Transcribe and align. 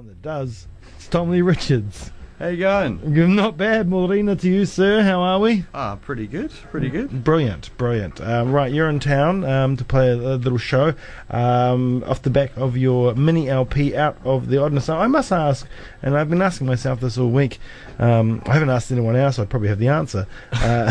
one 0.00 0.06
that 0.06 0.22
does. 0.22 0.66
It's 0.96 1.08
Tom 1.08 1.28
Lee 1.28 1.42
Richards. 1.42 2.10
How 2.38 2.46
you 2.46 2.56
going? 2.56 3.34
Not 3.36 3.58
bad, 3.58 3.86
Morena, 3.86 4.34
to 4.34 4.48
you, 4.48 4.64
sir. 4.64 5.02
How 5.02 5.20
are 5.20 5.38
we? 5.38 5.66
Ah, 5.74 5.96
pretty 5.96 6.26
good, 6.26 6.50
pretty 6.70 6.88
good. 6.88 7.22
Brilliant, 7.22 7.76
brilliant. 7.76 8.18
Um, 8.18 8.50
right, 8.50 8.72
you're 8.72 8.88
in 8.88 8.98
town 8.98 9.44
um, 9.44 9.76
to 9.76 9.84
play 9.84 10.08
a, 10.08 10.14
a 10.14 10.40
little 10.40 10.56
show 10.56 10.94
um, 11.28 12.02
off 12.06 12.22
the 12.22 12.30
back 12.30 12.56
of 12.56 12.78
your 12.78 13.14
mini 13.14 13.50
LP 13.50 13.94
out 13.94 14.16
of 14.24 14.48
the 14.48 14.56
oddness. 14.56 14.88
Now, 14.88 15.00
I 15.00 15.06
must 15.06 15.32
ask, 15.32 15.66
and 16.00 16.16
I've 16.16 16.30
been 16.30 16.40
asking 16.40 16.66
myself 16.66 17.00
this 17.00 17.18
all 17.18 17.28
week. 17.28 17.58
Um, 17.98 18.42
I 18.46 18.54
haven't 18.54 18.70
asked 18.70 18.90
anyone 18.90 19.16
else. 19.16 19.38
I 19.38 19.44
probably 19.44 19.68
have 19.68 19.80
the 19.80 19.88
answer. 19.88 20.26
Uh, 20.50 20.90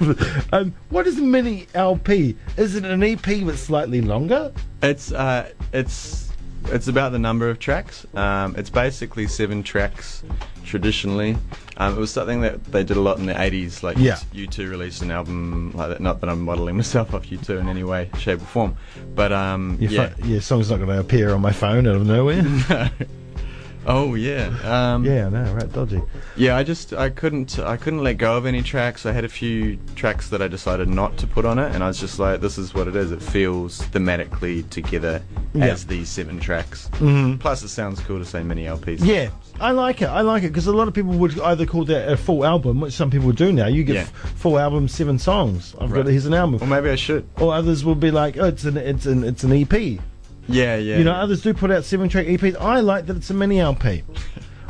um, 0.52 0.74
what 0.90 1.06
is 1.06 1.20
a 1.20 1.22
mini 1.22 1.68
LP? 1.72 2.36
Is 2.56 2.74
it 2.74 2.84
an 2.84 3.00
EP 3.04 3.44
but 3.44 3.58
slightly 3.58 4.00
longer? 4.00 4.52
It's 4.82 5.12
uh, 5.12 5.52
it's 5.72 6.33
it's 6.72 6.88
about 6.88 7.12
the 7.12 7.18
number 7.18 7.48
of 7.50 7.58
tracks. 7.58 8.06
Um, 8.14 8.54
it's 8.56 8.70
basically 8.70 9.26
seven 9.26 9.62
tracks 9.62 10.22
traditionally. 10.64 11.36
Um, 11.76 11.96
it 11.96 11.98
was 12.00 12.10
something 12.10 12.40
that 12.42 12.64
they 12.66 12.84
did 12.84 12.96
a 12.96 13.00
lot 13.00 13.18
in 13.18 13.26
the 13.26 13.34
80s. 13.34 13.82
Like 13.82 13.96
Yeah. 13.98 14.16
U2 14.32 14.70
released 14.70 15.02
an 15.02 15.10
album 15.10 15.72
like 15.74 15.88
that. 15.90 16.00
Not 16.00 16.20
that 16.20 16.30
I'm 16.30 16.42
modelling 16.42 16.76
myself 16.76 17.14
off 17.14 17.26
U2 17.26 17.60
in 17.60 17.68
any 17.68 17.84
way, 17.84 18.10
shape, 18.18 18.40
or 18.42 18.46
form. 18.46 18.76
But 19.14 19.32
um, 19.32 19.76
Your, 19.80 19.90
yeah. 19.90 20.08
pho- 20.08 20.26
your 20.26 20.40
song's 20.40 20.70
not 20.70 20.76
going 20.76 20.88
to 20.88 21.00
appear 21.00 21.34
on 21.34 21.40
my 21.40 21.52
phone 21.52 21.86
out 21.86 21.96
of 21.96 22.06
nowhere. 22.06 22.42
oh 23.86 24.14
yeah. 24.14 24.46
Um, 24.64 25.04
yeah, 25.04 25.28
no, 25.28 25.42
right, 25.54 25.72
dodgy. 25.72 26.00
Yeah, 26.36 26.56
I 26.56 26.62
just 26.62 26.92
I 26.92 27.10
couldn't 27.10 27.58
I 27.58 27.76
couldn't 27.76 28.02
let 28.02 28.18
go 28.18 28.36
of 28.36 28.46
any 28.46 28.62
tracks. 28.62 29.06
I 29.06 29.12
had 29.12 29.24
a 29.24 29.28
few 29.28 29.76
tracks 29.94 30.28
that 30.30 30.40
I 30.42 30.48
decided 30.48 30.88
not 30.88 31.16
to 31.18 31.26
put 31.26 31.44
on 31.44 31.58
it, 31.58 31.74
and 31.74 31.82
I 31.84 31.88
was 31.88 31.98
just 32.00 32.18
like, 32.18 32.40
this 32.40 32.58
is 32.58 32.74
what 32.74 32.88
it 32.88 32.96
is. 32.96 33.12
It 33.12 33.22
feels 33.22 33.80
thematically 33.88 34.68
together 34.70 35.22
Yeah. 35.54 35.66
as 35.66 35.86
these 35.86 36.08
seven 36.08 36.40
tracks. 36.40 36.88
Mhm. 36.94 37.38
Plus, 37.40 37.62
it 37.62 37.68
sounds 37.68 38.00
cool 38.00 38.18
to 38.18 38.24
say 38.24 38.42
mini 38.42 38.64
LPs. 38.66 39.04
Yeah, 39.04 39.28
I 39.60 39.70
like 39.72 40.02
it. 40.02 40.06
I 40.08 40.22
like 40.22 40.42
it 40.42 40.48
because 40.48 40.66
a 40.66 40.72
lot 40.72 40.88
of 40.88 40.94
people 40.94 41.12
would 41.12 41.38
either 41.40 41.66
call 41.66 41.84
that 41.86 42.10
a 42.10 42.16
full 42.16 42.44
album, 42.44 42.80
which 42.80 42.94
some 42.94 43.10
people 43.10 43.32
do 43.32 43.52
now. 43.52 43.66
You 43.66 43.84
get 43.84 43.94
Yeah. 43.94 44.00
f- 44.02 44.32
full 44.36 44.58
album, 44.58 44.88
seven 44.88 45.18
songs. 45.18 45.74
I've 45.80 45.90
Right. 45.92 46.04
got 46.04 46.10
here's 46.10 46.26
an 46.26 46.34
album. 46.34 46.58
Or 46.62 46.66
maybe 46.66 46.90
I 46.90 46.96
should. 46.96 47.24
Or 47.38 47.54
others 47.54 47.84
will 47.84 47.94
be 47.94 48.10
like, 48.10 48.36
oh, 48.38 48.44
it's 48.46 48.64
an 48.64 48.76
it's 48.76 49.06
an 49.06 49.24
it's 49.24 49.44
an 49.44 49.52
EP. 49.52 50.00
Yeah, 50.48 50.76
yeah. 50.76 50.98
You 50.98 51.04
know, 51.04 51.12
others 51.12 51.42
do 51.42 51.54
put 51.54 51.70
out 51.70 51.84
seven 51.84 52.08
track 52.08 52.26
EPs. 52.26 52.60
I 52.60 52.80
like 52.80 53.06
that 53.06 53.16
it's 53.16 53.30
a 53.30 53.34
mini 53.34 53.60
LP. 53.60 54.02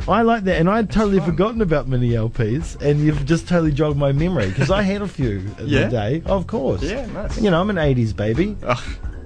I 0.07 0.21
like 0.21 0.43
that, 0.43 0.59
and 0.59 0.69
I'd 0.69 0.91
totally 0.91 1.17
fun. 1.17 1.31
forgotten 1.31 1.61
about 1.61 1.87
mini 1.87 2.11
LPs, 2.11 2.79
and 2.81 2.99
you've 2.99 3.25
just 3.25 3.47
totally 3.47 3.71
jogged 3.71 3.97
my 3.97 4.11
memory 4.11 4.47
because 4.49 4.69
I 4.69 4.83
had 4.83 5.01
a 5.01 5.07
few 5.07 5.39
in 5.59 5.67
Yeah? 5.67 5.85
the 5.85 5.89
day, 5.89 6.23
of 6.27 6.45
course. 6.47 6.83
Yeah, 6.83 7.05
nice. 7.07 7.41
You 7.41 7.49
know, 7.49 7.59
I'm 7.59 7.69
an 7.71 7.77
'80s 7.77 8.15
baby. 8.15 8.55
Ugh, 8.61 8.77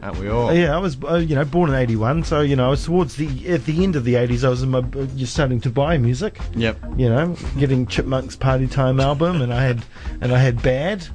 aren't 0.02 0.19
we 0.19 0.30
all? 0.30 0.53
Yeah, 0.53 0.73
I 0.73 0.80
was, 0.80 0.95
uh, 1.03 1.16
you 1.16 1.36
know, 1.36 1.44
born 1.44 1.69
in 1.69 1.75
'81, 1.75 2.23
so 2.23 2.39
you 2.39 2.56
know, 2.56 2.67
I 2.67 2.69
was 2.69 2.86
towards 2.86 3.17
the 3.17 3.50
at 3.50 3.66
the 3.66 3.84
end 3.84 3.97
of 3.97 4.06
the 4.06 4.13
'80s. 4.13 4.45
I 4.45 4.50
was 4.50 4.63
in 4.63 4.69
my, 4.69 4.80
uh, 4.80 5.06
just 5.17 5.34
starting 5.34 5.59
to 5.61 5.69
buy 5.69 5.97
music. 5.97 6.39
Yep. 6.56 6.78
You 6.97 7.09
know, 7.09 7.36
getting 7.58 7.86
Chipmunks 7.86 8.38
Party 8.38 8.67
Time 8.67 9.02
album, 9.02 9.41
and 9.41 9.53
I 9.53 9.61
had, 9.63 9.84
and 10.22 10.31
I 10.31 10.39
had 10.39 10.61
Bad, 10.63 11.06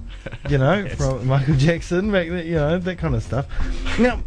you 0.50 0.58
know, 0.58 0.74
Yes. 0.84 0.94
from 0.96 1.26
Michael 1.26 1.54
Jackson, 1.56 2.12
back 2.12 2.28
then, 2.28 2.44
you 2.46 2.56
know, 2.56 2.78
that 2.78 2.98
kind 2.98 3.14
of 3.14 3.22
stuff. 3.22 3.46
Now, 3.98 4.22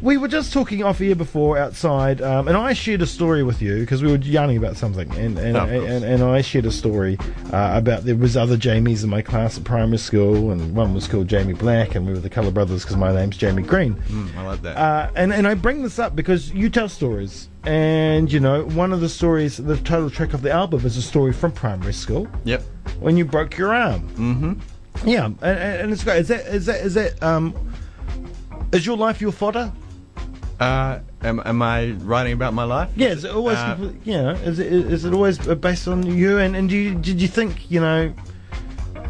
we 0.00 0.16
were 0.16 0.28
just 0.28 0.52
talking 0.52 0.84
off 0.84 1.00
air 1.00 1.14
before 1.14 1.58
outside, 1.58 2.22
um, 2.22 2.48
and 2.48 2.56
I 2.56 2.72
shared 2.72 3.02
a 3.02 3.06
story 3.06 3.42
with 3.42 3.60
you 3.60 3.80
because 3.80 4.02
we 4.02 4.10
were 4.10 4.18
yarning 4.18 4.56
about 4.56 4.76
something, 4.76 5.10
and 5.16 5.38
and, 5.38 5.56
Oh, 5.56 5.64
and, 5.66 6.04
and 6.04 6.22
I 6.22 6.40
shared 6.40 6.66
a 6.66 6.70
story 6.70 7.18
uh, 7.52 7.72
about 7.74 8.04
there 8.04 8.16
was 8.16 8.36
other 8.36 8.56
Jamies 8.56 9.02
in 9.02 9.10
my 9.10 9.22
class 9.22 9.58
at 9.58 9.64
primary 9.64 9.98
school, 9.98 10.50
and 10.50 10.74
one 10.74 10.94
was 10.94 11.08
called 11.08 11.28
Jamie 11.28 11.54
Black, 11.54 11.94
and 11.94 12.06
we 12.06 12.12
were 12.12 12.20
the 12.20 12.30
Colour 12.30 12.50
Brothers 12.50 12.82
because 12.82 12.96
my 12.96 13.12
name's 13.12 13.36
Jamie 13.36 13.62
Green. 13.62 13.94
Mm, 13.94 14.36
I 14.36 14.46
like 14.46 14.62
that. 14.62 14.76
Uh, 14.76 15.10
and, 15.16 15.32
and 15.32 15.46
I 15.46 15.54
bring 15.54 15.82
this 15.82 15.98
up 15.98 16.14
because 16.14 16.52
you 16.52 16.70
tell 16.70 16.88
stories. 16.88 17.48
And, 17.64 18.32
you 18.32 18.40
know, 18.40 18.64
one 18.64 18.92
of 18.92 19.00
the 19.00 19.08
stories, 19.08 19.58
the 19.58 19.76
title 19.78 20.08
track 20.08 20.32
of 20.32 20.42
the 20.42 20.50
album 20.50 20.86
is 20.86 20.96
a 20.96 21.02
story 21.02 21.32
from 21.32 21.52
primary 21.52 21.92
school 21.92 22.28
yep. 22.44 22.62
when 23.00 23.16
you 23.16 23.24
broke 23.24 23.58
your 23.58 23.74
arm. 23.74 24.08
Mm-hmm. 24.10 25.08
Yeah, 25.08 25.26
and, 25.26 25.38
and 25.42 25.80
and 25.82 25.92
it's 25.92 26.02
great. 26.02 26.20
Is 26.20 26.28
that, 26.28 26.46
is 26.46 26.66
that, 26.66 26.80
is 26.80 26.94
that, 26.94 27.22
um, 27.22 27.54
is 28.72 28.86
your 28.86 28.96
life 28.96 29.20
your 29.20 29.32
fodder? 29.32 29.72
Uh, 30.60 30.98
am, 31.22 31.40
am 31.44 31.62
I 31.62 31.92
writing 32.00 32.32
about 32.32 32.52
my 32.52 32.64
life? 32.64 32.90
Yeah, 32.96 33.08
is 33.08 33.24
it 33.24 33.30
always, 33.30 33.58
Uh, 33.58 33.92
you 34.04 34.12
know, 34.12 34.30
is 34.30 34.58
it, 34.58 34.72
is 34.72 35.04
it 35.04 35.12
always 35.12 35.38
based 35.38 35.86
on 35.86 36.04
you? 36.04 36.38
And, 36.38 36.56
and 36.56 36.68
do 36.68 36.76
you, 36.76 36.94
did 36.94 37.20
you 37.20 37.28
think, 37.28 37.70
you 37.70 37.80
know, 37.80 38.12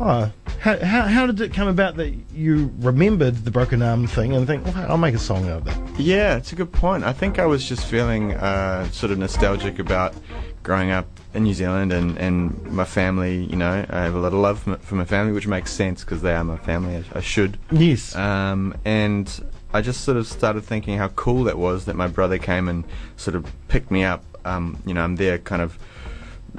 oh, 0.00 0.30
how, 0.60 0.76
how, 0.84 1.02
how 1.02 1.26
did 1.26 1.40
it 1.40 1.54
come 1.54 1.68
about 1.68 1.96
that 1.96 2.12
you 2.34 2.72
remembered 2.80 3.36
the 3.44 3.50
broken 3.50 3.80
arm 3.80 4.06
thing 4.06 4.34
and 4.34 4.46
think, 4.46 4.64
well, 4.66 4.74
I'll 4.90 4.98
make 4.98 5.14
a 5.14 5.18
song 5.18 5.48
out 5.48 5.58
of 5.58 5.64
that? 5.66 6.00
Yeah, 6.00 6.36
it's 6.36 6.52
a 6.52 6.56
good 6.56 6.72
point. 6.72 7.04
I 7.04 7.12
think 7.12 7.38
I 7.38 7.46
was 7.46 7.66
just 7.66 7.86
feeling 7.86 8.34
uh, 8.34 8.90
sort 8.90 9.12
of 9.12 9.18
nostalgic 9.18 9.78
about 9.78 10.14
growing 10.62 10.90
up 10.90 11.06
in 11.32 11.44
New 11.44 11.54
Zealand 11.54 11.92
and, 11.92 12.18
and 12.18 12.62
my 12.64 12.84
family. 12.84 13.44
You 13.44 13.56
know, 13.56 13.86
I 13.88 14.02
have 14.02 14.14
a 14.14 14.18
lot 14.18 14.34
of 14.34 14.40
love 14.40 14.60
for 14.82 14.96
my, 14.96 15.04
family, 15.04 15.32
which 15.32 15.46
makes 15.46 15.72
sense 15.72 16.04
because 16.04 16.20
they 16.22 16.34
are 16.34 16.44
my 16.44 16.56
family. 16.58 16.96
I, 16.96 17.18
I 17.18 17.20
should. 17.20 17.58
Yes. 17.70 18.14
Um, 18.16 18.74
and 18.84 19.26
I 19.72 19.80
just 19.82 20.02
sort 20.02 20.16
of 20.16 20.26
started 20.26 20.62
thinking 20.64 20.96
how 20.98 21.08
cool 21.08 21.44
that 21.44 21.58
was 21.58 21.84
that 21.84 21.96
my 21.96 22.08
brother 22.08 22.38
came 22.38 22.68
and 22.68 22.84
sort 23.16 23.34
of 23.34 23.46
picked 23.68 23.90
me 23.90 24.04
up. 24.04 24.24
Um, 24.44 24.78
you 24.86 24.94
know, 24.94 25.02
I'm 25.02 25.16
there 25.16 25.38
kind 25.38 25.60
of 25.60 25.78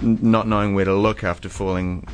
not 0.02 0.48
knowing 0.48 0.76
where 0.76 0.86
to 0.86 0.94
look 0.94 1.24
after 1.24 1.50
falling 1.50 2.08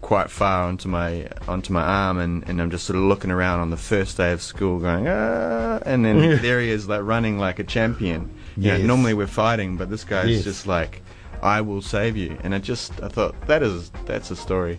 quite 0.00 0.28
far 0.30 0.64
onto 0.68 0.86
my 0.88 1.26
onto 1.48 1.72
my 1.72 1.82
arm 1.82 2.18
and, 2.18 2.46
and 2.48 2.60
I'm 2.60 2.70
just 2.70 2.84
sort 2.84 2.98
of 2.98 3.04
looking 3.04 3.30
around 3.30 3.60
on 3.60 3.70
the 3.70 3.76
first 3.78 4.18
day 4.18 4.32
of 4.32 4.42
school 4.42 4.78
going 4.78 5.06
ah 5.08 5.78
and 5.86 6.04
then 6.04 6.18
Yeah. 6.22 6.34
there 6.42 6.60
he 6.60 6.68
is 6.68 6.86
like 6.88 7.00
running 7.02 7.38
like 7.38 7.58
a 7.58 7.64
champion. 7.64 8.28
You 8.56 8.72
know, 8.72 8.78
normally 8.78 9.14
we're 9.14 9.26
fighting 9.26 9.76
but 9.78 9.88
this 9.88 10.04
guy's 10.04 10.30
Yes. 10.30 10.44
just 10.44 10.66
like 10.66 11.00
I 11.42 11.60
will 11.62 11.80
save 11.80 12.16
you 12.18 12.36
and 12.42 12.54
I 12.54 12.58
just 12.58 13.02
I 13.02 13.08
thought 13.08 13.34
that 13.46 13.62
is 13.62 13.90
that's 14.04 14.30
a 14.30 14.36
story. 14.36 14.78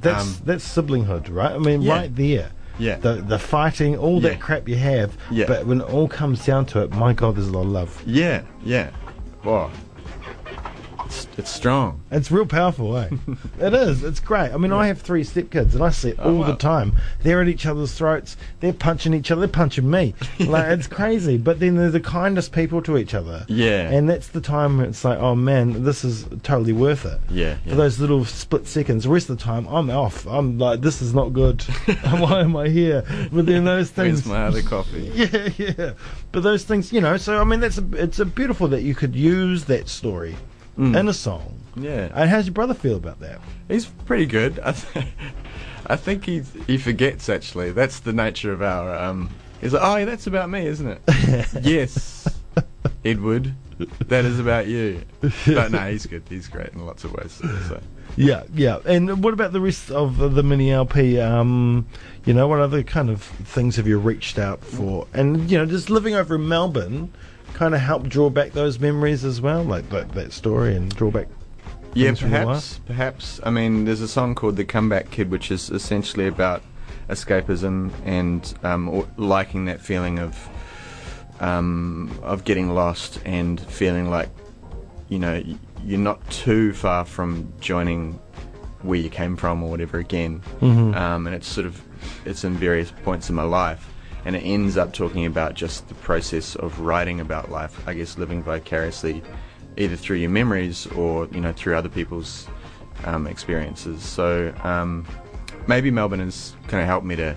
That's 0.00 0.24
Um, 0.24 0.36
that's 0.44 0.66
siblinghood, 0.76 1.32
right? 1.32 1.52
I 1.52 1.58
mean, 1.58 1.82
Yeah. 1.82 1.92
right 1.92 2.16
there. 2.16 2.50
Yeah. 2.78 2.96
The 2.96 3.14
the 3.14 3.38
fighting, 3.38 3.96
all 3.96 4.22
Yeah. 4.22 4.30
that 4.30 4.40
crap 4.40 4.68
you 4.68 4.76
have. 4.76 5.16
Yeah. 5.30 5.46
But 5.46 5.66
when 5.66 5.80
it 5.80 5.84
all 5.92 6.08
comes 6.08 6.44
down 6.44 6.66
to 6.66 6.82
it, 6.82 6.90
my 6.92 7.12
God, 7.12 7.36
there's 7.36 7.48
a 7.48 7.52
lot 7.52 7.62
of 7.62 7.68
love. 7.68 8.02
Yeah, 8.06 8.42
yeah. 8.64 8.90
Wow. 9.44 9.70
It's, 11.06 11.28
it's 11.38 11.50
strong. 11.50 12.00
It's 12.10 12.30
real 12.30 12.46
powerful, 12.46 12.96
eh? 12.96 13.08
it 13.60 13.72
is. 13.74 14.02
It's 14.02 14.20
great. 14.20 14.52
I 14.52 14.56
mean, 14.56 14.72
I 14.72 14.88
have 14.88 15.00
three 15.00 15.22
stepkids, 15.22 15.74
and 15.74 15.82
I 15.82 15.90
see 15.90 16.10
it 16.10 16.18
all 16.18 16.42
Oh, 16.42 16.46
the 16.46 16.56
time. 16.56 16.92
They're 17.22 17.40
at 17.40 17.48
each 17.48 17.64
other's 17.64 17.92
throats. 17.94 18.36
They're 18.60 18.72
punching 18.72 19.14
each 19.14 19.30
other. 19.30 19.40
They're 19.40 19.48
punching 19.48 19.88
me. 19.88 20.14
like 20.40 20.66
it's 20.66 20.86
crazy. 20.88 21.38
But 21.38 21.60
then 21.60 21.76
they're 21.76 21.90
the 21.90 22.00
kindest 22.00 22.52
people 22.52 22.82
to 22.82 22.98
each 22.98 23.14
other. 23.14 23.46
Yeah. 23.48 23.88
And 23.90 24.08
that's 24.08 24.28
the 24.28 24.40
time 24.40 24.78
where 24.78 24.86
it's 24.86 25.04
like, 25.04 25.18
oh 25.18 25.34
man, 25.34 25.84
this 25.84 26.04
is 26.04 26.26
totally 26.42 26.72
worth 26.72 27.04
it. 27.06 27.20
Yeah, 27.30 27.56
For 27.68 27.76
those 27.76 27.98
little 28.00 28.24
split 28.24 28.66
seconds. 28.66 29.04
The 29.04 29.10
rest 29.10 29.30
of 29.30 29.38
the 29.38 29.44
time, 29.44 29.66
I'm 29.68 29.88
off. 29.90 30.26
I'm 30.26 30.58
like, 30.58 30.80
this 30.80 31.00
is 31.00 31.14
not 31.14 31.32
good. 31.32 31.62
Why 32.02 32.40
am 32.40 32.56
I 32.56 32.68
here? 32.68 33.04
But 33.32 33.46
then 33.46 33.64
those 33.64 33.90
things. 33.90 34.26
Where's 34.26 34.38
my 34.38 34.46
other 34.46 34.62
coffee? 34.62 35.10
Yeah, 35.14 35.48
yeah. 35.56 35.92
But 36.32 36.42
those 36.42 36.64
things, 36.64 36.92
you 36.92 37.00
know. 37.00 37.16
So 37.16 37.40
I 37.40 37.44
mean, 37.44 37.60
that's 37.60 37.78
a, 37.78 37.86
it's 37.92 38.18
a 38.18 38.24
beautiful 38.26 38.68
that 38.68 38.82
you 38.82 38.94
could 38.94 39.14
use 39.14 39.64
that 39.66 39.88
story 39.88 40.36
Mm. 40.78 40.98
in 40.98 41.08
a 41.08 41.12
song. 41.14 41.58
Yeah. 41.76 42.10
And 42.14 42.28
how's 42.28 42.46
your 42.46 42.54
brother 42.54 42.74
feel 42.74 42.96
about 42.96 43.20
that? 43.20 43.40
He's 43.68 43.86
pretty 43.86 44.26
good. 44.26 44.58
I, 44.60 44.72
th- 44.72 45.06
I 45.86 45.96
think 45.96 46.24
he 46.24 46.42
he 46.66 46.78
forgets 46.78 47.28
actually. 47.28 47.72
That's 47.72 48.00
the 48.00 48.12
nature 48.12 48.52
of 48.52 48.62
our. 48.62 48.94
Um, 48.94 49.30
he's 49.60 49.72
like, 49.72 49.82
oh, 49.84 49.96
yeah, 49.96 50.04
that's 50.04 50.26
about 50.26 50.50
me, 50.50 50.66
isn't 50.66 50.86
it? 50.86 51.02
yes, 51.62 52.26
Edward, 53.04 53.54
that 54.06 54.24
is 54.24 54.38
about 54.38 54.66
you. 54.66 55.02
But 55.46 55.70
no, 55.70 55.90
he's 55.90 56.06
good. 56.06 56.24
He's 56.28 56.48
great 56.48 56.70
in 56.70 56.84
lots 56.84 57.04
of 57.04 57.12
ways. 57.12 57.40
So. 57.68 57.80
Yeah, 58.16 58.44
yeah. 58.54 58.78
And 58.86 59.22
what 59.22 59.34
about 59.34 59.52
the 59.52 59.60
rest 59.60 59.90
of 59.90 60.16
the, 60.16 60.28
the 60.28 60.42
mini 60.42 60.72
LP? 60.72 61.20
Um, 61.20 61.86
you 62.24 62.32
know, 62.32 62.48
what 62.48 62.60
other 62.60 62.82
kind 62.82 63.10
of 63.10 63.22
things 63.22 63.76
have 63.76 63.86
you 63.86 63.98
reached 63.98 64.38
out 64.38 64.64
for? 64.64 65.06
And 65.12 65.50
you 65.50 65.58
know, 65.58 65.66
just 65.66 65.90
living 65.90 66.14
over 66.14 66.36
in 66.36 66.48
Melbourne 66.48 67.12
kind 67.56 67.74
of 67.74 67.80
help 67.80 68.06
draw 68.06 68.28
back 68.28 68.52
those 68.52 68.78
memories 68.78 69.24
as 69.24 69.40
well, 69.40 69.62
like 69.64 69.88
that, 69.88 70.12
that 70.12 70.30
story, 70.32 70.76
and 70.76 70.94
draw 70.94 71.10
back. 71.10 71.26
Yeah, 71.94 72.08
things 72.08 72.20
from 72.20 72.30
your 72.32 72.44
perhaps. 72.44 72.80
Perhaps. 72.84 73.40
I 73.44 73.50
mean, 73.50 73.86
there's 73.86 74.02
a 74.02 74.08
song 74.08 74.34
called 74.34 74.56
"The 74.56 74.64
Comeback 74.66 75.10
Kid," 75.10 75.30
which 75.30 75.50
is 75.50 75.70
essentially 75.70 76.26
about 76.26 76.62
escapism 77.08 77.90
and 78.04 78.54
um, 78.62 79.08
liking 79.16 79.64
that 79.64 79.80
feeling 79.80 80.18
of 80.18 80.48
um, 81.40 82.10
of 82.22 82.44
getting 82.44 82.74
lost 82.74 83.20
and 83.24 83.58
feeling 83.58 84.10
like 84.10 84.28
you 85.08 85.18
know 85.18 85.42
you're 85.82 85.98
not 85.98 86.28
too 86.30 86.74
far 86.74 87.06
from 87.06 87.50
joining 87.60 88.20
where 88.82 88.98
you 88.98 89.08
came 89.08 89.34
from 89.34 89.62
or 89.62 89.70
whatever 89.70 89.98
again. 89.98 90.42
Mhm. 90.60 90.94
Um, 90.94 91.26
and 91.26 91.34
it's 91.34 91.48
sort 91.48 91.66
of 91.66 91.80
it's 92.26 92.44
in 92.44 92.54
various 92.56 92.92
points 93.02 93.30
in 93.30 93.34
my 93.34 93.44
life. 93.44 93.88
And 94.26 94.36
it 94.36 94.40
ends 94.40 94.76
up 94.76 94.92
talking 94.92 95.24
about 95.24 95.54
just 95.54 95.88
the 95.88 95.94
process 95.94 96.54
of 96.56 96.80
writing 96.80 97.20
about 97.20 97.50
life, 97.50 97.86
I 97.88 97.94
guess 97.94 98.18
living 98.18 98.42
vicariously 98.42 99.22
either 99.78 99.96
through 99.96 100.16
your 100.16 100.30
memories 100.30 100.86
or 100.88 101.26
you 101.32 101.40
know 101.40 101.52
through 101.52 101.76
other 101.76 101.88
people's 101.88 102.48
um, 103.04 103.26
experiences. 103.26 104.02
So 104.02 104.52
um, 104.62 105.06
maybe 105.66 105.90
Melbourne 105.90 106.20
has 106.20 106.54
kind 106.66 106.82
of 106.82 106.88
helped 106.88 107.06
me 107.06 107.16
to 107.16 107.36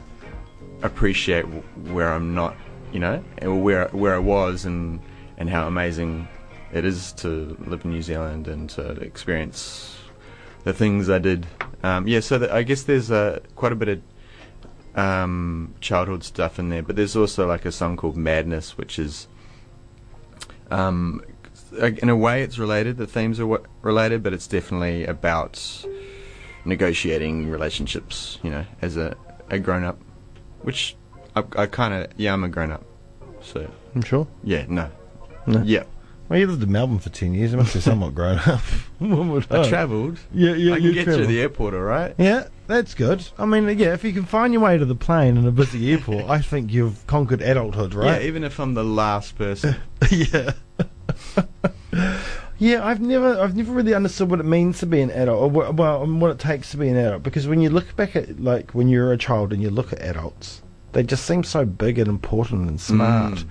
appreciate 0.81 1.43
w- 1.43 1.61
where 1.93 2.11
I'm 2.11 2.33
not, 2.33 2.55
you 2.91 2.99
know, 2.99 3.17
where 3.43 3.87
where 3.89 4.15
I 4.15 4.19
was 4.19 4.65
and 4.65 4.99
and 5.37 5.49
how 5.49 5.67
amazing 5.67 6.27
it 6.73 6.85
is 6.85 7.13
to 7.13 7.57
live 7.65 7.85
in 7.85 7.91
New 7.91 8.01
Zealand 8.01 8.47
and 8.47 8.69
to 8.71 8.91
experience 9.01 9.97
the 10.63 10.73
things 10.73 11.09
I 11.09 11.19
did. 11.19 11.47
Um, 11.83 12.07
yeah, 12.07 12.19
so 12.19 12.37
that 12.37 12.51
I 12.51 12.63
guess 12.63 12.83
there's 12.83 13.11
uh, 13.11 13.39
quite 13.55 13.71
a 13.71 13.75
bit 13.75 13.87
of 13.87 14.01
um, 14.95 15.73
childhood 15.81 16.23
stuff 16.23 16.59
in 16.59 16.69
there, 16.69 16.81
but 16.83 16.95
there's 16.95 17.15
also 17.15 17.47
like 17.47 17.65
a 17.65 17.71
song 17.71 17.95
called 17.97 18.17
Madness, 18.17 18.77
which 18.77 18.97
is, 18.99 19.27
um, 20.71 21.21
in 22.01 22.09
a 22.09 22.15
way, 22.15 22.41
it's 22.43 22.57
related. 22.57 22.97
The 22.97 23.07
themes 23.07 23.39
are 23.39 23.61
related, 23.81 24.23
but 24.23 24.33
it's 24.33 24.47
definitely 24.47 25.05
about 25.05 25.85
negotiating 26.65 27.49
relationships. 27.49 28.39
You 28.43 28.49
know, 28.51 28.65
as 28.81 28.97
a, 28.97 29.15
a 29.49 29.59
grown 29.59 29.83
up, 29.83 29.99
which 30.61 30.95
I, 31.35 31.43
I 31.55 31.65
kind 31.67 31.93
of 31.93 32.07
yeah, 32.17 32.33
I'm 32.33 32.43
a 32.43 32.49
grown 32.49 32.71
up. 32.71 32.83
So 33.41 33.69
I'm 33.95 34.01
sure. 34.01 34.27
yeah, 34.43 34.65
no, 34.67 34.89
No. 35.47 35.61
yeah. 35.63 35.83
Well, 36.27 36.37
you 36.37 36.45
lived 36.45 36.61
in 36.61 36.71
Melbourne 36.71 36.99
for 36.99 37.09
ten 37.09 37.33
years. 37.33 37.51
You 37.51 37.57
must 37.57 37.73
be 37.73 37.79
somewhat 37.79 38.13
grown 38.15 38.37
up. 38.39 38.61
I 39.01 39.67
travelled. 39.67 40.19
Yeah, 40.33 40.53
yeah, 40.53 40.73
I 40.73 40.75
can 40.77 40.85
you 40.85 40.93
get 40.93 41.07
you 41.07 41.17
to 41.17 41.25
the 41.25 41.39
airport, 41.41 41.73
all 41.73 41.79
right. 41.81 42.13
Yeah, 42.17 42.47
that's 42.69 42.93
good. 42.93 43.27
I 43.37 43.45
mean, 43.45 43.65
yeah, 43.77 43.93
if 43.93 44.03
you 44.03 44.13
can 44.13 44.23
find 44.25 44.53
your 44.53 44.61
way 44.61 44.77
to 44.77 44.85
the 44.85 44.95
plane 44.95 45.35
in 45.37 45.45
a 45.47 45.51
busy 45.51 45.91
airport, 45.91 46.25
I 46.29 46.39
think 46.39 46.71
you've 46.71 47.05
conquered 47.07 47.41
adulthood, 47.41 47.93
right? 47.93 48.21
Yeah, 48.21 48.27
even 48.27 48.43
if 48.43 48.59
I'm 48.59 48.75
the 48.75 48.83
last 48.85 49.37
person. 49.37 49.75
Yeah. 50.11 50.51
yeah, 52.57 52.85
I've 52.85 52.99
never, 53.01 53.39
I've 53.39 53.55
never 53.55 53.71
really 53.71 53.93
understood 53.93 54.29
what 54.29 54.39
it 54.39 54.45
means 54.45 54.79
to 54.79 54.85
be 54.85 55.01
an 55.01 55.11
adult, 55.11 55.39
or 55.41 55.49
what, 55.49 55.75
well, 55.75 56.05
what 56.05 56.31
it 56.31 56.39
takes 56.39 56.71
to 56.71 56.77
be 56.77 56.89
an 56.89 56.97
adult. 56.97 57.23
Because 57.23 57.47
when 57.47 57.61
you 57.61 57.69
look 57.69 57.95
back 57.95 58.15
at, 58.15 58.39
like, 58.41 58.71
when 58.71 58.87
you're 58.89 59.11
a 59.13 59.17
child 59.17 59.53
and 59.53 59.61
you 59.61 59.69
look 59.69 59.91
at 59.93 60.01
adults, 60.01 60.61
they 60.91 61.03
just 61.03 61.25
seem 61.25 61.43
so 61.43 61.65
big 61.65 61.97
and 61.99 62.07
important 62.07 62.69
and 62.69 62.79
smart, 62.81 63.33
Mm. 63.35 63.45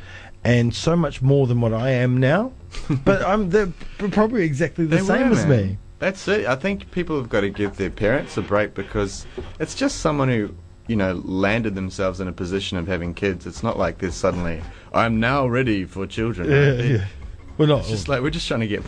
and 0.45 0.75
so 0.75 0.95
much 0.97 1.23
more 1.23 1.47
than 1.47 1.61
what 1.61 1.73
I 1.73 1.91
am 1.91 2.19
now. 2.19 2.53
but 3.05 3.23
I'm, 3.23 3.51
they're 3.51 3.73
probably 4.11 4.45
exactly 4.45 4.85
the 4.87 4.97
They 4.97 5.03
same 5.03 5.31
were, 5.31 5.37
as 5.37 5.47
man. 5.47 5.67
me. 5.69 5.79
That's 5.99 6.27
it. 6.29 6.47
I 6.47 6.55
think 6.55 6.91
people 6.93 7.17
have 7.19 7.29
got 7.29 7.41
to 7.41 7.51
give 7.51 7.77
their 7.77 7.91
parents 7.91 8.37
a 8.37 8.43
break 8.43 8.75
because 8.75 9.27
it's 9.59 9.75
just 9.75 9.99
someone 9.99 10.29
who, 10.29 10.55
you 10.87 10.95
know, 10.97 11.15
landed 11.25 11.75
themselves 11.75 12.21
in 12.21 12.29
a 12.29 12.33
position 12.33 12.79
of 12.79 12.87
having 12.87 13.15
kids. 13.15 13.47
It's 13.47 13.63
not 13.65 13.77
like 13.79 13.99
they're 13.99 14.11
suddenly, 14.13 14.63
I'm 14.93 15.19
now 15.19 15.47
ready 15.47 15.85
for 15.85 16.07
children. 16.07 16.49
Yeah, 16.51 16.71
They- 16.73 16.93
yeah. 16.95 17.05
We're 17.57 17.67
not. 17.67 17.81
It's 17.81 17.89
just 17.91 18.09
like 18.09 18.23
we're 18.23 18.31
just 18.31 18.47
trying 18.47 18.61
to 18.61 18.69
get, 18.69 18.83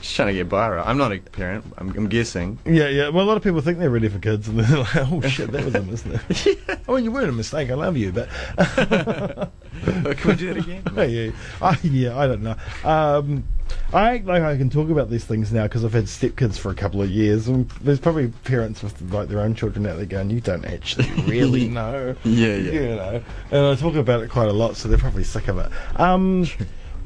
just 0.00 0.14
trying 0.16 0.28
to 0.28 0.34
get 0.34 0.48
by. 0.48 0.68
Right? 0.68 0.86
I'm 0.86 0.98
not 0.98 1.12
a 1.12 1.18
parent. 1.18 1.64
I'm, 1.78 1.90
I'm 1.90 2.08
guessing. 2.08 2.58
Yeah, 2.64 2.88
yeah. 2.88 3.08
Well, 3.08 3.24
a 3.24 3.28
lot 3.28 3.36
of 3.36 3.42
people 3.42 3.60
think 3.60 3.78
they're 3.78 3.90
ready 3.90 4.08
for 4.08 4.18
kids, 4.18 4.48
and 4.48 4.60
they're 4.60 4.78
like, 4.78 4.96
"Oh 4.96 5.20
shit, 5.22 5.50
that 5.52 5.64
was 5.64 5.74
a 5.74 5.82
mistake." 5.82 6.58
I 6.88 6.92
mean, 6.92 7.04
you 7.04 7.12
weren't 7.12 7.28
a 7.28 7.32
mistake. 7.32 7.70
I 7.70 7.74
love 7.74 7.96
you, 7.96 8.12
but 8.12 8.28
Can 9.84 10.30
we 10.30 10.36
do 10.36 10.54
that 10.54 10.56
again? 10.56 10.82
yeah, 10.96 11.30
I, 11.60 11.78
yeah, 11.82 12.18
I 12.18 12.26
don't 12.26 12.42
know. 12.42 12.56
Um, 12.84 13.44
I 13.92 14.14
act 14.14 14.26
like 14.26 14.42
I 14.42 14.56
can 14.56 14.70
talk 14.70 14.90
about 14.90 15.10
these 15.10 15.24
things 15.24 15.52
now 15.52 15.64
because 15.64 15.84
I've 15.84 15.92
had 15.92 16.04
stepkids 16.04 16.58
for 16.58 16.70
a 16.70 16.74
couple 16.74 17.02
of 17.02 17.10
years, 17.10 17.48
and 17.48 17.68
there's 17.80 18.00
probably 18.00 18.28
parents 18.44 18.82
with 18.82 19.00
like 19.12 19.28
their 19.28 19.40
own 19.40 19.54
children 19.54 19.86
out 19.86 19.96
there 19.96 20.06
going, 20.06 20.30
"You 20.30 20.40
don't 20.40 20.64
actually 20.64 21.10
really 21.26 21.68
know." 21.68 22.14
Yeah, 22.24 22.56
yeah. 22.56 22.72
You 22.72 22.80
know, 22.96 23.22
and 23.50 23.66
I 23.66 23.74
talk 23.74 23.94
about 23.94 24.22
it 24.22 24.30
quite 24.30 24.48
a 24.48 24.52
lot, 24.52 24.76
so 24.76 24.88
they're 24.88 24.98
probably 24.98 25.24
sick 25.24 25.48
of 25.48 25.58
it. 25.58 25.70
Um, 26.00 26.46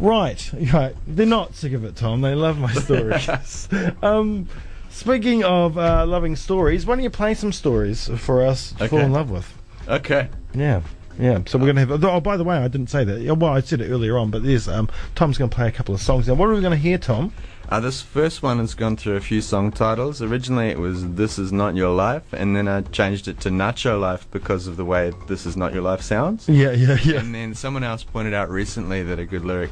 right, 0.00 0.50
right. 0.72 0.96
They're 1.06 1.26
not 1.26 1.54
sick 1.54 1.72
of 1.72 1.84
it, 1.84 1.96
Tom. 1.96 2.20
They 2.20 2.34
love 2.34 2.58
my 2.58 2.72
stories. 2.72 3.68
um, 4.02 4.48
speaking 4.90 5.44
of 5.44 5.78
uh, 5.78 6.06
loving 6.06 6.36
stories, 6.36 6.86
why 6.86 6.96
don't 6.96 7.04
you 7.04 7.10
play 7.10 7.34
some 7.34 7.52
stories 7.52 8.08
for 8.18 8.44
us 8.44 8.72
to 8.72 8.88
fall 8.88 9.00
in 9.00 9.12
love 9.12 9.30
with? 9.30 9.52
Okay. 9.88 10.28
Yeah. 10.54 10.82
Yeah, 11.18 11.40
so 11.46 11.58
we're 11.58 11.72
going 11.72 11.76
to 11.76 11.92
have. 11.92 12.04
Oh, 12.04 12.20
by 12.20 12.36
the 12.36 12.44
way, 12.44 12.56
I 12.56 12.68
didn't 12.68 12.88
say 12.88 13.04
that. 13.04 13.36
Well, 13.36 13.52
I 13.52 13.60
said 13.60 13.80
it 13.80 13.90
earlier 13.90 14.16
on, 14.16 14.30
but 14.30 14.42
there's 14.42 14.68
um, 14.68 14.88
Tom's 15.14 15.36
going 15.38 15.50
to 15.50 15.54
play 15.54 15.68
a 15.68 15.72
couple 15.72 15.94
of 15.94 16.00
songs 16.00 16.28
now. 16.28 16.34
What 16.34 16.48
are 16.48 16.54
we 16.54 16.60
going 16.60 16.70
to 16.72 16.76
hear, 16.76 16.98
Tom? 16.98 17.32
Uh, 17.68 17.78
this 17.78 18.00
first 18.02 18.42
one 18.42 18.58
has 18.58 18.74
gone 18.74 18.96
through 18.96 19.14
a 19.16 19.20
few 19.20 19.40
song 19.40 19.70
titles. 19.70 20.20
Originally, 20.22 20.68
it 20.68 20.78
was 20.78 21.12
"This 21.14 21.38
Is 21.38 21.52
Not 21.52 21.76
Your 21.76 21.94
Life," 21.94 22.32
and 22.32 22.56
then 22.56 22.66
I 22.66 22.80
changed 22.82 23.28
it 23.28 23.38
to 23.40 23.50
"Nacho 23.50 24.00
Life" 24.00 24.26
because 24.30 24.66
of 24.66 24.76
the 24.76 24.84
way 24.84 25.12
"This 25.28 25.46
Is 25.46 25.56
Not 25.56 25.72
Your 25.72 25.82
Life" 25.82 26.00
sounds. 26.02 26.48
Yeah, 26.48 26.72
yeah, 26.72 26.96
yeah. 27.04 27.20
And 27.20 27.34
then 27.34 27.54
someone 27.54 27.84
else 27.84 28.02
pointed 28.02 28.34
out 28.34 28.50
recently 28.50 29.02
that 29.04 29.18
a 29.18 29.24
good 29.24 29.44
lyric 29.44 29.70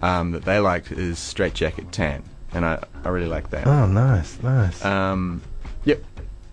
um, 0.00 0.30
that 0.30 0.44
they 0.44 0.58
liked 0.58 0.90
is 0.92 1.18
"Straight 1.18 1.54
Jacket 1.54 1.92
Tan," 1.92 2.22
and 2.52 2.64
I, 2.64 2.82
I 3.04 3.08
really 3.10 3.28
like 3.28 3.50
that. 3.50 3.66
Oh, 3.66 3.86
nice, 3.86 4.42
nice. 4.42 4.82
Um, 4.84 5.42
yep. 5.84 6.02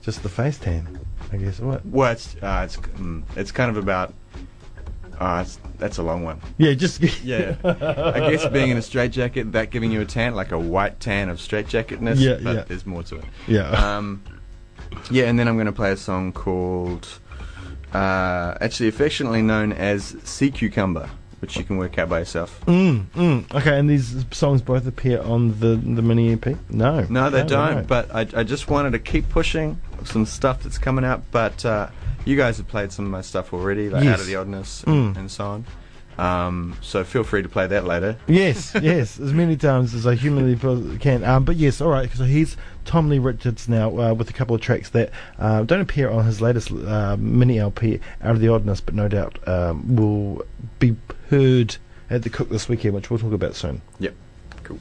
Just 0.02 0.24
the 0.24 0.30
face 0.30 0.58
tan, 0.58 1.00
I 1.32 1.38
guess. 1.38 1.60
What? 1.60 1.86
Well, 1.86 2.12
it's 2.12 2.36
uh, 2.42 2.64
it's 2.66 2.76
mm, 2.76 3.24
it's 3.38 3.52
kind 3.52 3.70
of 3.70 3.78
about. 3.78 4.14
Uh, 5.22 5.46
that's 5.78 6.00
a 6.00 6.04
long 6.04 6.24
one. 6.24 6.42
Yeah, 6.58 6.74
just. 6.74 7.00
Yeah, 7.24 7.56
I 7.64 8.32
guess 8.32 8.48
being 8.48 8.72
in 8.72 8.78
a 8.78 8.82
straitjacket, 8.82 9.52
that 9.52 9.70
giving 9.70 9.92
you 9.92 10.02
a 10.02 10.06
tan, 10.06 10.34
like 10.34 10.52
a 10.52 10.58
white 10.58 11.00
tan 11.00 11.30
of 11.30 11.38
straitjacketness. 11.38 12.18
Yeah, 12.18 12.40
but 12.42 12.56
yeah. 12.56 12.64
there's 12.64 12.88
more 12.88 13.04
to 13.04 13.18
it. 13.18 13.26
Yeah. 13.48 13.70
Um, 13.70 14.24
yeah, 15.12 15.26
and 15.26 15.38
then 15.38 15.48
I'm 15.48 15.56
going 15.56 15.68
to 15.68 15.72
play 15.72 15.92
a 15.92 15.98
song 15.98 16.32
called, 16.32 17.08
uh, 17.94 18.58
actually 18.60 18.90
affectionately 18.90 19.44
known 19.44 19.72
as 19.74 20.16
Sea 20.24 20.50
Cucumber, 20.50 21.08
which 21.42 21.58
you 21.58 21.64
can 21.64 21.78
work 21.78 21.98
out 21.98 22.08
by 22.10 22.20
yourself. 22.20 22.64
Mm, 22.68 23.06
mm. 23.16 23.54
Okay, 23.56 23.78
and 23.78 23.90
these 23.90 24.26
songs 24.32 24.62
both 24.62 24.86
appear 24.88 25.22
on 25.22 25.60
the 25.60 25.76
the 25.76 26.02
mini 26.02 26.34
EP. 26.34 26.56
No, 26.70 27.02
No, 27.10 27.30
they 27.30 27.42
Oh, 27.42 27.48
don't. 27.48 27.76
right. 27.76 27.88
But 27.88 28.14
I, 28.16 28.22
I 28.42 28.44
just 28.44 28.70
wanted 28.70 28.92
to 28.92 29.00
keep 29.00 29.28
pushing 29.30 29.80
some 30.06 30.26
stuff 30.26 30.64
that's 30.64 30.78
coming 30.78 31.04
out. 31.04 31.24
But 31.32 31.66
uh, 31.66 31.90
you 32.26 32.38
guys 32.38 32.58
have 32.58 32.68
played 32.68 32.92
some 32.92 33.06
of 33.06 33.12
my 33.12 33.22
stuff 33.22 33.54
already, 33.54 33.90
like 33.90 34.04
Yes. 34.04 34.14
Out 34.16 34.20
of 34.22 34.28
the 34.28 34.36
Oddness 34.36 34.84
and, 34.84 35.16
Mm. 35.16 35.20
and 35.20 35.32
so 35.32 35.46
on. 35.46 35.66
Um, 36.18 36.78
so 36.82 37.04
feel 37.04 37.24
free 37.24 37.42
to 37.42 37.50
play 37.50 37.66
that 37.68 37.86
later. 37.86 38.18
Yes, 38.28 38.76
yes, 38.82 39.20
as 39.20 39.34
many 39.34 39.56
times 39.58 39.96
as 39.96 40.06
I 40.06 40.14
humanly 40.16 40.56
can. 41.00 41.24
Um, 41.24 41.46
but 41.46 41.56
yes, 41.56 41.82
all 41.82 41.90
right. 41.90 42.12
So 42.12 42.26
he's 42.26 42.58
Tom 42.86 43.10
Lee 43.10 43.18
Richards 43.18 43.68
now 43.68 43.90
uh, 43.98 44.14
with 44.14 44.30
a 44.30 44.34
couple 44.34 44.54
of 44.56 44.62
tracks 44.62 44.90
that 44.90 45.10
uh, 45.40 45.64
don't 45.64 45.82
appear 45.82 46.10
on 46.12 46.26
his 46.26 46.40
latest 46.42 46.70
uh, 46.72 47.16
mini 47.18 47.58
LP, 47.60 48.00
Out 48.22 48.32
of 48.36 48.40
the 48.40 48.50
Oddness, 48.50 48.82
but 48.82 48.94
no 48.94 49.08
doubt 49.08 49.40
um, 49.48 49.96
will 49.96 50.44
be 50.80 50.96
heard 51.32 51.78
at 52.10 52.22
the 52.24 52.30
Cook 52.30 52.50
this 52.50 52.70
weekend, 52.70 52.94
which 52.94 53.10
we'll 53.10 53.18
talk 53.18 53.34
about 53.34 53.56
soon. 53.56 53.82
Yep. 54.00 54.14
Cool. 54.64 54.80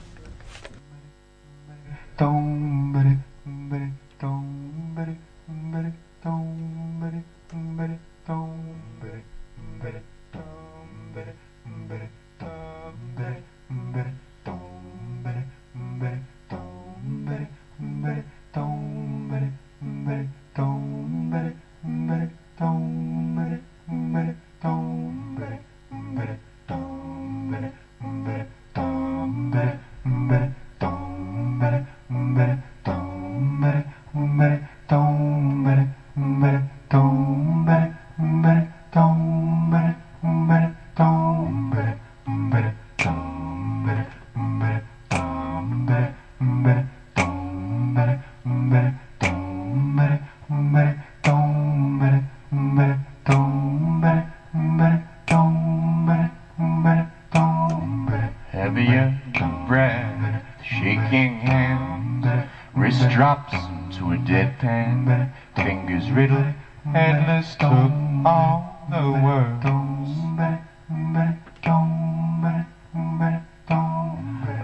Heavier 58.51 59.21
breath, 59.67 60.45
shaking 60.63 61.41
hands, 61.41 62.27
wrist 62.75 63.09
drops 63.09 63.53
to 63.97 64.13
a 64.13 64.17
deadpan, 64.19 65.33
fingers 65.57 66.11
riddled, 66.11 66.53
headless 66.85 67.55
took 67.55 67.91
all 68.27 68.87
the 68.91 69.11
world. 69.25 69.65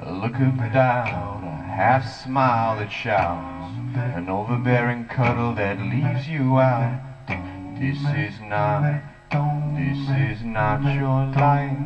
A 0.03 0.13
look 0.13 0.35
of 0.35 0.73
doubt, 0.73 1.43
a 1.43 1.47
half 1.73 2.05
smile 2.23 2.77
that 2.79 2.93
shouts, 2.93 3.56
an 3.97 4.29
overbearing 4.29 5.07
cuddle 5.07 5.55
that 5.55 5.79
leaves 5.79 6.29
you 6.29 6.59
out. 6.59 7.01
This 7.79 7.99
is 8.17 8.41
not, 8.41 8.83
this 9.75 9.99
is 10.09 10.43
not 10.45 10.83
your 10.95 11.27
life. 11.27 11.77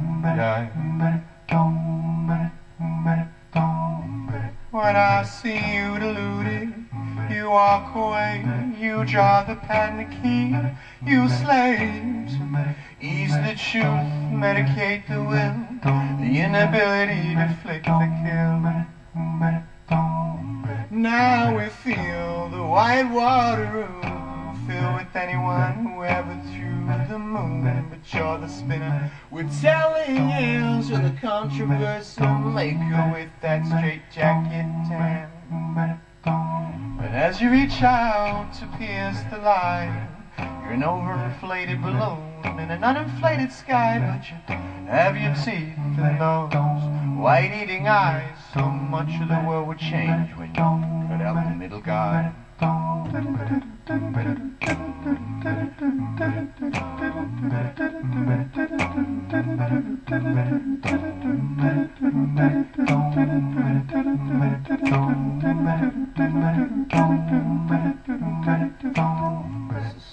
When 4.71 4.97
I 4.97 5.23
see 5.25 5.59
you 5.75 5.99
deluded, 5.99 6.73
you 7.31 7.51
walk 7.51 7.95
away, 7.95 8.45
you 8.79 9.05
draw 9.05 9.43
the 9.43 9.55
patent 9.55 10.11
key, 10.23 10.57
you 11.09 11.29
slaves. 11.29 12.35
Ease 13.01 13.35
the 13.35 13.55
truth, 13.55 13.85
medicate 14.35 15.07
the 15.09 15.23
will, 15.23 15.57
the 16.21 16.41
inability 16.41 17.35
to 17.35 17.59
flick 17.63 17.85
the 17.85 18.09
kill. 18.23 19.70
Now 21.01 21.57
we 21.57 21.71
feel 21.71 22.51
the 22.51 22.63
white 22.63 23.11
water 23.11 23.65
room 23.73 24.67
filled 24.67 24.97
with 24.97 25.17
anyone 25.17 25.87
who 25.87 26.05
ever 26.05 26.39
threw 26.53 27.09
the 27.09 27.19
moon. 27.19 27.87
But 27.89 28.13
you're 28.13 28.37
the 28.37 28.49
spinner. 28.49 29.11
We're 29.31 29.49
telling 29.63 30.29
you 30.29 30.87
to 30.91 31.03
the 31.03 31.17
controversial 31.19 32.29
maker 32.29 33.13
with 33.15 33.31
that 33.41 33.65
straight 33.65 34.03
jacket 34.13 34.67
tan. 34.91 35.31
But 36.99 37.11
as 37.13 37.41
you 37.41 37.51
reach 37.51 37.81
out 37.81 38.53
to 38.59 38.67
pierce 38.77 39.23
the 39.31 39.39
light, 39.39 40.07
you're 40.39 40.73
an 40.73 40.83
overinflated 40.83 41.81
balloon 41.81 42.30
in 42.45 42.71
an 42.71 42.83
uninflated 42.83 43.53
sky. 43.53 43.99
But 43.99 44.31
you 44.31 44.37
have 44.87 45.17
your 45.17 45.35
teeth 45.35 45.77
in 45.77 46.19
those 46.19 46.53
white 47.19 47.53
eating 47.53 47.89
eyes. 47.89 48.37
So 48.55 48.69
much 48.69 49.21
of 49.21 49.29
the 49.29 49.43
world 49.47 49.69
would 49.69 49.79
change 49.79 50.35
when 50.37 50.49
you 50.49 50.55
cut 50.55 51.21
out 51.21 51.49
the 51.49 51.55
middle 51.55 51.81
guy. 51.81 52.33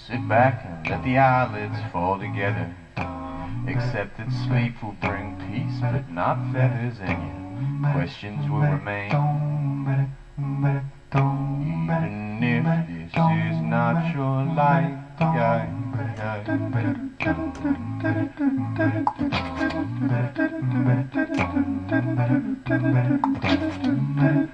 Sit 0.06 0.26
back 0.26 0.64
and 0.64 0.67
let 0.88 1.04
the 1.04 1.18
eyelids 1.18 1.76
fall 1.92 2.18
together. 2.18 2.74
Except 3.66 4.16
that 4.16 4.32
sleep 4.46 4.82
will 4.82 4.92
bring 4.92 5.36
peace, 5.36 5.80
but 5.80 6.08
not 6.10 6.38
feathers, 6.52 6.98
and 7.00 7.82
your 7.82 7.92
questions 7.92 8.48
will 8.48 8.60
remain. 8.60 9.10
Even 11.62 12.42
if 12.42 12.64
this 12.88 13.10
is 13.10 13.60
not 13.62 14.14
your 14.14 14.44
life, 14.44 14.94
guy, 24.18 24.48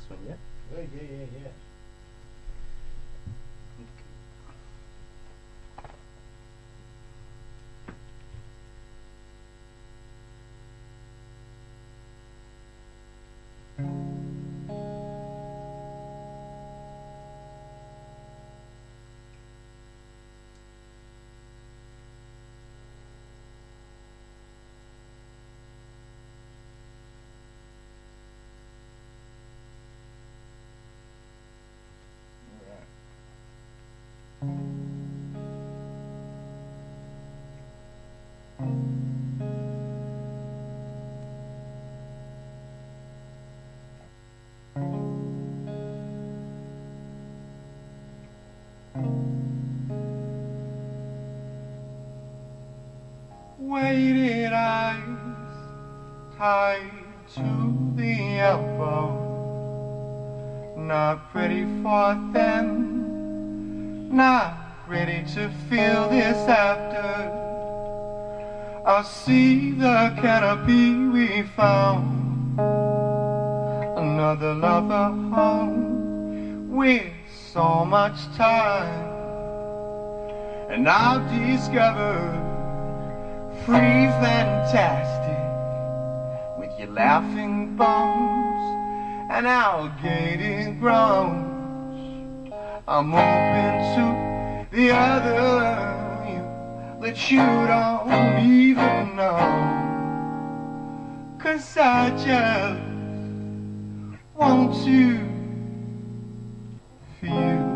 next 0.00 0.10
one? 0.10 0.18
Yeah, 0.26 0.36
yeah, 0.72 1.02
yeah, 1.02 1.26
yeah. 1.44 1.69
Weighted 53.70 54.52
eyes 54.52 54.98
tied 56.36 56.90
to 57.36 57.92
the 57.94 58.40
elbow, 58.40 59.14
not 60.76 61.32
ready 61.32 61.64
for 61.80 62.16
them, 62.32 64.08
not 64.10 64.58
ready 64.88 65.22
to 65.34 65.48
feel 65.68 66.08
this 66.08 66.48
after. 66.48 67.30
I 68.84 69.02
see 69.02 69.70
the 69.70 70.16
canopy 70.20 71.06
we 71.06 71.42
found, 71.54 72.58
another 73.96 74.52
lover 74.52 75.12
home 75.32 76.72
with 76.72 77.12
so 77.52 77.84
much 77.84 78.18
time, 78.36 79.12
and 80.70 80.88
I've 80.88 81.30
discovered 81.30 82.49
free 83.70 84.10
fantastic 84.18 85.46
with 86.58 86.76
your 86.76 86.88
laughing 86.88 87.76
bones 87.76 88.62
and 89.30 89.46
alligator 89.46 90.72
groans. 90.80 92.52
I'm 92.88 93.14
open 93.14 93.72
to 93.94 94.04
the 94.74 94.90
other 94.90 95.36
you 96.28 96.42
that 97.00 97.30
you 97.30 97.46
don't 97.72 98.44
even 98.44 99.14
know. 99.14 99.38
Cause 101.38 101.76
I 101.76 102.10
just 102.26 102.80
want 104.34 104.74
to 104.84 105.18
feel. 107.20 107.70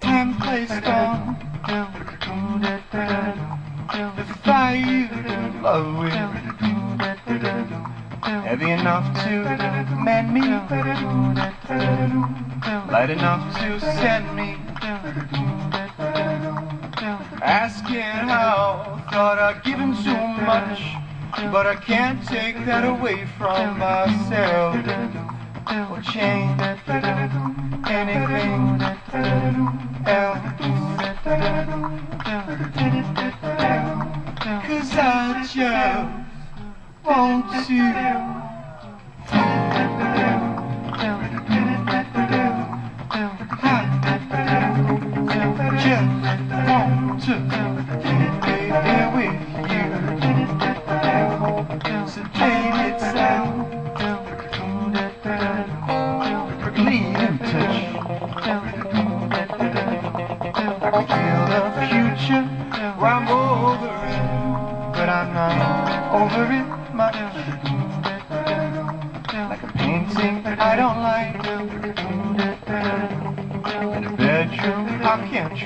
Time 0.00 0.34
Heavy 8.44 8.70
enough 8.70 9.24
to 9.24 9.42
mend 10.00 10.32
me. 10.32 10.42
Light 12.92 13.10
enough 13.10 13.58
to 13.58 13.80
send 13.80 14.36
me. 14.36 14.58
Asking 17.42 18.00
how 18.00 19.02
Thought 19.10 19.40
I'd 19.40 19.64
given 19.64 19.92
so 19.96 20.14
much 20.14 20.82
But 21.50 21.66
I 21.66 21.74
can't 21.74 22.24
take 22.28 22.64
that 22.64 22.84
away 22.84 23.26
from 23.36 23.76
myself. 23.80 24.76
Or 25.90 26.00
change 26.00 26.60
anything 27.90 28.80
else 30.06 30.46
Cause 34.46 34.92
I 34.96 35.42
just 35.42 35.56
want 37.04 37.68
you. 37.68 37.82
I 43.58 43.82
just 45.82 46.12
want 46.68 47.22
to. 47.24 47.75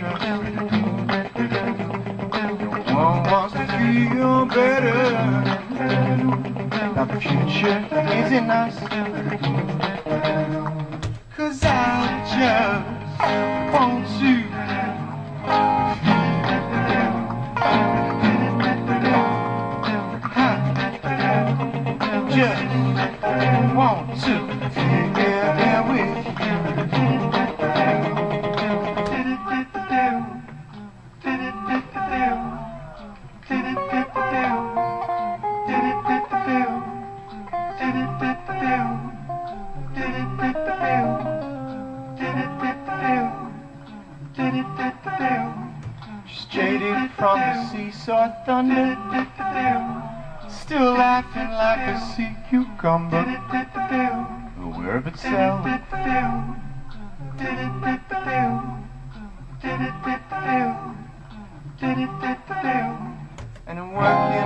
One 0.01 0.17
wants 3.25 3.53
to 3.53 3.67
feel 3.67 4.47
better. 4.47 5.01
The 6.95 7.05
future 7.21 7.85
is 8.15 8.33
in 8.33 8.51
us. 8.51 8.77
Cause 11.37 11.63
I 11.65 11.75
just 12.33 13.75
want 13.75 14.07
to 14.21 14.40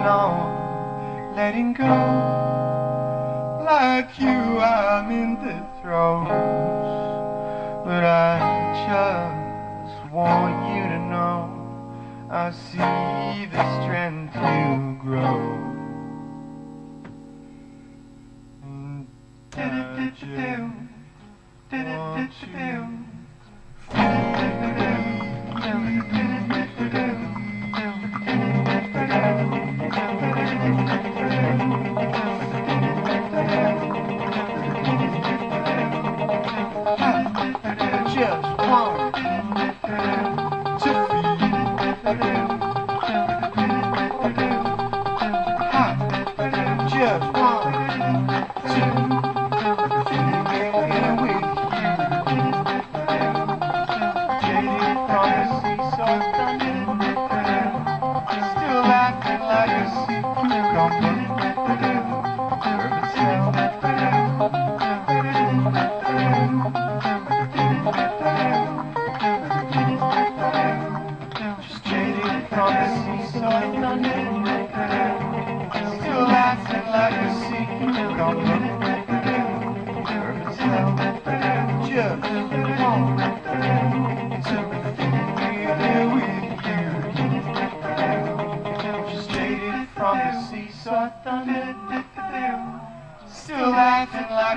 On 0.05 1.35
letting 1.35 1.73
go. 1.73 1.85
Like 3.65 4.21
you 4.21 4.29
I'm 4.29 5.11
in 5.11 5.35
the 5.37 5.67
throes. 5.81 6.29
But 7.87 8.05
I 8.05 8.39
just 8.87 10.13
want 10.13 10.77
you 10.77 10.83
to 10.83 10.99
know 10.99 11.49
I 12.31 12.51
see 12.51 13.47
the 13.47 13.83
strength 13.83 14.35
you 14.35 14.99
grow. 15.01 15.65
And 18.63 19.07
I 19.55 20.11
just 20.19 20.23
want 20.27 20.89
to 21.71 22.05
to 39.87 40.94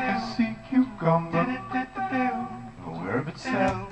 like 0.07 0.35
sea 0.35 0.55
cucumber. 0.69 1.63
Aware 2.85 3.19
of 3.19 3.27
itself. 3.27 3.89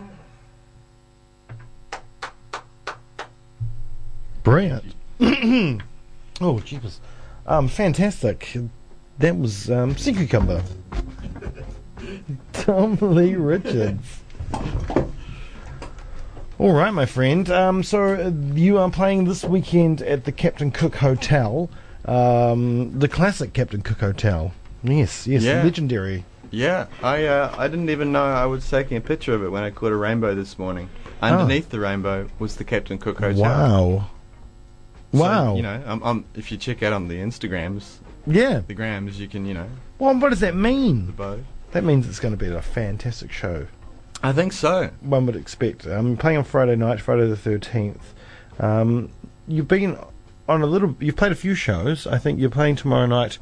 Brilliant. 4.44 4.96
oh, 6.42 6.60
jeepers. 6.60 7.00
Um, 7.48 7.68
fantastic. 7.68 8.58
That 9.20 9.38
was 9.38 9.70
um, 9.72 9.96
Sea 9.98 10.14
Cucumber. 10.14 10.64
Tom 12.54 12.98
Lee 13.02 13.36
Richards. 13.36 14.22
All 16.58 16.74
right, 16.74 16.92
my 16.92 17.06
friend. 17.06 17.50
Um, 17.50 17.84
so 17.84 18.04
uh, 18.04 18.32
you 18.54 18.78
are 18.78 18.90
playing 18.90 19.26
this 19.26 19.44
weekend 19.44 20.02
at 20.02 20.26
the 20.26 20.32
Captain 20.32 20.72
Cook 20.72 20.96
Hotel, 20.96 21.70
um, 22.06 22.98
the 23.00 23.08
classic 23.08 23.54
Captain 23.54 23.82
Cook 23.82 24.00
Hotel. 24.00 24.54
Yes, 24.86 25.28
yes, 25.28 25.44
Yeah. 25.44 25.64
legendary. 25.64 26.26
Yeah, 26.52 26.86
I 27.02 27.26
uh, 27.26 27.54
I 27.58 27.68
didn't 27.68 27.90
even 27.90 28.12
know 28.12 28.24
I 28.24 28.46
was 28.46 28.70
taking 28.70 28.98
a 28.98 29.02
picture 29.02 29.34
of 29.34 29.44
it 29.44 29.50
when 29.50 29.64
I 29.64 29.72
caught 29.72 29.92
a 29.92 29.96
rainbow 29.96 30.36
this 30.36 30.58
morning. 30.58 30.90
Underneath 31.22 31.70
the 31.70 31.80
rainbow 31.80 32.30
was 32.40 32.56
the 32.58 32.64
Captain 32.64 32.98
Cook 32.98 33.20
Hotel. 33.20 33.42
Wow. 33.42 34.10
So, 35.12 35.20
wow. 35.20 35.56
you 35.56 35.64
know, 35.64 35.82
um, 35.86 36.04
um, 36.04 36.26
if 36.36 36.52
you 36.52 36.58
check 36.58 36.84
out 36.84 36.94
on 36.94 37.08
the 37.08 37.16
Instagrams, 37.16 37.98
yeah. 38.28 38.62
the 38.68 38.74
grams, 38.74 39.20
you 39.20 39.28
can, 39.28 39.46
you 39.46 39.54
know, 39.54 39.68
Well, 39.98 40.14
what 40.20 40.30
does 40.30 40.42
that 40.42 40.52
the 40.52 40.58
mean? 40.60 41.12
bow. 41.12 41.40
That 41.72 41.84
means 41.84 42.08
it's 42.08 42.20
going 42.20 42.34
to 42.34 42.38
be 42.38 42.52
a 42.54 42.62
fantastic 42.62 43.32
show. 43.32 43.68
I 44.22 44.34
think 44.34 44.54
so. 44.54 44.92
one 45.02 45.26
would 45.26 45.36
expect. 45.36 45.86
I'm 45.86 46.16
playing 46.18 46.38
on 46.40 46.44
Friday 46.44 46.76
night, 46.76 47.00
Friday 47.02 47.28
the 47.28 47.38
thirteenth. 47.38 48.14
Um, 48.60 49.10
you've 49.48 49.68
been 49.68 49.98
on 50.48 50.62
a 50.62 50.66
little. 50.66 50.96
You've 51.00 51.16
played 51.18 51.32
a 51.32 51.36
few 51.36 51.56
shows. 51.56 52.08
I 52.08 52.18
think 52.18 52.40
you're 52.40 52.50
playing 52.50 52.76
tomorrow 52.78 53.06
night 53.08 53.38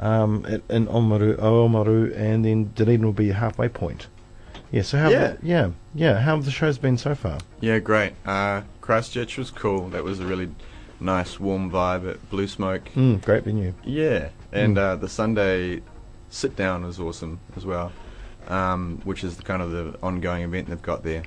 um, 0.00 0.44
at, 0.48 0.62
in 0.68 0.86
Oamaru, 0.86 1.36
Oamaru, 1.38 2.16
and 2.16 2.44
then 2.44 2.72
Dunedin 2.74 3.04
will 3.04 3.12
be 3.12 3.26
your 3.26 3.34
halfway 3.34 3.68
point. 3.68 4.06
Yeah. 4.70 4.82
So 4.82 4.98
how? 4.98 5.08
Yeah. 5.08 5.36
yeah, 5.42 5.70
yeah. 5.94 6.20
How 6.20 6.36
have 6.36 6.44
the 6.44 6.50
shows 6.50 6.78
been 6.78 6.98
so 6.98 7.14
far? 7.14 7.38
Yeah, 7.60 7.78
great. 7.78 8.12
Uh, 8.26 8.62
Christchurch 8.80 9.38
was 9.38 9.50
cool. 9.50 9.88
That 9.88 10.04
was 10.04 10.20
a 10.20 10.26
really 10.26 10.50
nice, 11.00 11.40
warm 11.40 11.70
vibe 11.70 12.08
at 12.08 12.30
Blue 12.30 12.46
Smoke. 12.46 12.84
Mm, 12.94 13.24
great 13.24 13.44
venue. 13.44 13.74
Yeah, 13.84 14.30
and 14.52 14.76
uh, 14.76 14.96
the 14.96 15.08
Sunday 15.08 15.82
sit 16.30 16.56
down 16.56 16.84
was 16.84 17.00
awesome 17.00 17.40
as 17.56 17.64
well, 17.64 17.92
um, 18.48 19.00
which 19.04 19.24
is 19.24 19.36
the 19.36 19.42
kind 19.42 19.62
of 19.62 19.70
the 19.70 19.98
ongoing 20.02 20.42
event 20.42 20.68
they've 20.68 20.82
got 20.82 21.02
there. 21.02 21.22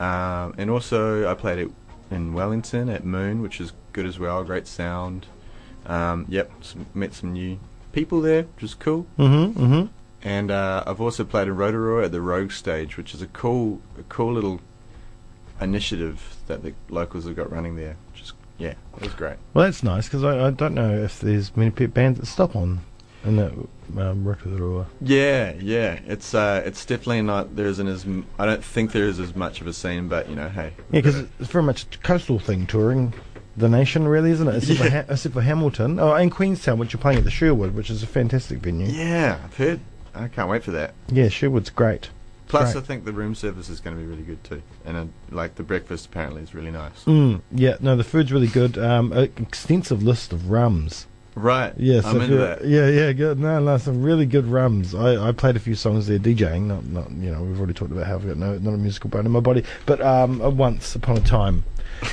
Um, 0.00 0.54
and 0.58 0.70
also, 0.70 1.28
I 1.28 1.34
played 1.34 1.58
it 1.58 1.70
in 2.10 2.32
Wellington 2.32 2.88
at 2.88 3.04
Moon, 3.04 3.42
which 3.42 3.60
is 3.60 3.72
good 3.92 4.06
as 4.06 4.18
well. 4.18 4.44
Great 4.44 4.66
sound. 4.66 5.26
Um, 5.86 6.26
yep, 6.28 6.50
some, 6.60 6.86
met 6.94 7.14
some 7.14 7.32
new 7.32 7.58
people 7.92 8.20
there, 8.20 8.42
which 8.42 8.64
is 8.64 8.74
cool. 8.74 9.06
Mm-hmm. 9.18 9.60
Mm-hmm. 9.60 9.86
And 10.22 10.50
uh, 10.50 10.82
I've 10.86 11.00
also 11.00 11.24
played 11.24 11.48
in 11.48 11.56
Rotorua 11.56 12.04
at 12.04 12.12
the 12.12 12.20
Rogue 12.20 12.50
Stage, 12.50 12.96
which 12.96 13.14
is 13.14 13.22
a 13.22 13.28
cool, 13.28 13.80
a 13.98 14.02
cool 14.04 14.32
little 14.32 14.60
initiative 15.60 16.36
that 16.46 16.62
the 16.62 16.74
locals 16.88 17.24
have 17.24 17.36
got 17.36 17.50
running 17.50 17.76
there. 17.76 17.96
Which 18.12 18.22
is 18.22 18.32
yeah, 18.58 18.74
it 18.96 19.02
was 19.02 19.14
great. 19.14 19.36
Well, 19.54 19.64
that's 19.64 19.82
nice 19.82 20.06
because 20.06 20.24
I, 20.24 20.48
I 20.48 20.50
don't 20.50 20.74
know 20.74 20.92
if 21.02 21.20
there's 21.20 21.56
many 21.56 21.70
bands 21.70 22.18
that 22.18 22.26
stop 22.26 22.56
on 22.56 22.80
in 23.24 23.36
that 23.36 23.52
um, 23.96 24.24
Rotorua. 24.24 24.86
Yeah, 25.00 25.54
yeah. 25.60 26.00
It's 26.06 26.34
uh, 26.34 26.62
it's 26.64 26.84
definitely 26.84 27.22
not. 27.22 27.54
There 27.54 27.66
isn't 27.66 27.86
as. 27.86 28.04
m- 28.04 28.26
I 28.38 28.46
don't 28.46 28.64
think 28.64 28.92
there 28.92 29.06
is 29.06 29.20
as 29.20 29.36
much 29.36 29.60
of 29.60 29.66
a 29.68 29.72
scene, 29.72 30.08
but 30.08 30.28
you 30.28 30.34
know, 30.34 30.48
hey. 30.48 30.72
Yeah, 30.90 31.00
because 31.00 31.16
it's 31.16 31.50
very 31.50 31.64
much 31.64 31.84
a 31.94 31.98
coastal 31.98 32.38
thing, 32.40 32.66
touring 32.66 33.14
the 33.58 33.68
nation, 33.68 34.06
really, 34.08 34.30
isn't 34.30 34.48
it? 34.48 34.56
Except, 34.56 34.78
for, 34.78 34.90
ha- 34.90 35.04
except 35.08 35.34
for 35.34 35.42
Hamilton. 35.42 35.98
Oh, 35.98 36.14
and 36.14 36.30
Queenstown, 36.30 36.78
which 36.78 36.92
you're 36.92 37.00
playing 37.00 37.18
at 37.18 37.24
the 37.24 37.30
Sherwood, 37.30 37.74
which 37.74 37.90
is 37.90 38.02
a 38.02 38.06
fantastic 38.06 38.58
venue. 38.58 38.86
Yeah, 38.88 39.38
I've 39.44 39.56
heard. 39.56 39.80
I 40.14 40.28
can't 40.28 40.48
wait 40.48 40.64
for 40.64 40.72
that. 40.72 40.94
Yeah, 41.10 41.28
Sherwood's 41.28 41.70
great. 41.70 42.10
Plus, 42.48 42.72
Great. 42.72 42.82
I 42.82 42.86
think 42.86 43.04
the 43.04 43.12
room 43.12 43.34
service 43.34 43.68
is 43.68 43.78
going 43.78 43.94
to 43.94 44.00
be 44.00 44.08
really 44.08 44.22
good 44.22 44.42
too, 44.42 44.62
and 44.86 44.96
uh, 44.96 45.04
like 45.30 45.56
the 45.56 45.62
breakfast 45.62 46.06
apparently 46.06 46.42
is 46.42 46.54
really 46.54 46.70
nice. 46.70 47.04
Mm, 47.04 47.42
yeah, 47.52 47.76
no, 47.80 47.94
the 47.94 48.04
food's 48.04 48.32
really 48.32 48.46
good. 48.46 48.78
Um, 48.78 49.12
an 49.12 49.30
extensive 49.36 50.02
list 50.02 50.32
of 50.32 50.50
rums. 50.50 51.06
Right. 51.34 51.72
Into 52.22 52.36
that. 52.38 52.64
Yeah, 52.64 52.88
yeah, 52.88 53.12
good. 53.12 53.38
No, 53.38 53.60
no, 53.60 53.78
some 53.78 54.02
really 54.02 54.26
good 54.26 54.46
rums. 54.46 54.94
I, 54.94 55.28
I 55.28 55.32
played 55.32 55.56
a 55.56 55.60
few 55.60 55.74
songs 55.74 56.06
there 56.06 56.18
DJing. 56.18 56.62
Not, 56.62 56.84
not, 56.86 57.10
you 57.12 57.30
know, 57.30 57.42
we've 57.42 57.58
already 57.58 57.74
talked 57.74 57.92
about 57.92 58.06
how 58.06 58.16
I've 58.16 58.26
got 58.26 58.36
no, 58.36 58.58
not 58.58 58.74
a 58.74 58.78
musical 58.78 59.10
bone 59.10 59.26
in 59.26 59.30
my 59.30 59.40
body, 59.40 59.62
but 59.86 60.00
um, 60.00 60.40
uh, 60.40 60.48
once 60.50 60.94
upon 60.96 61.18
a 61.18 61.20
time, 61.20 61.64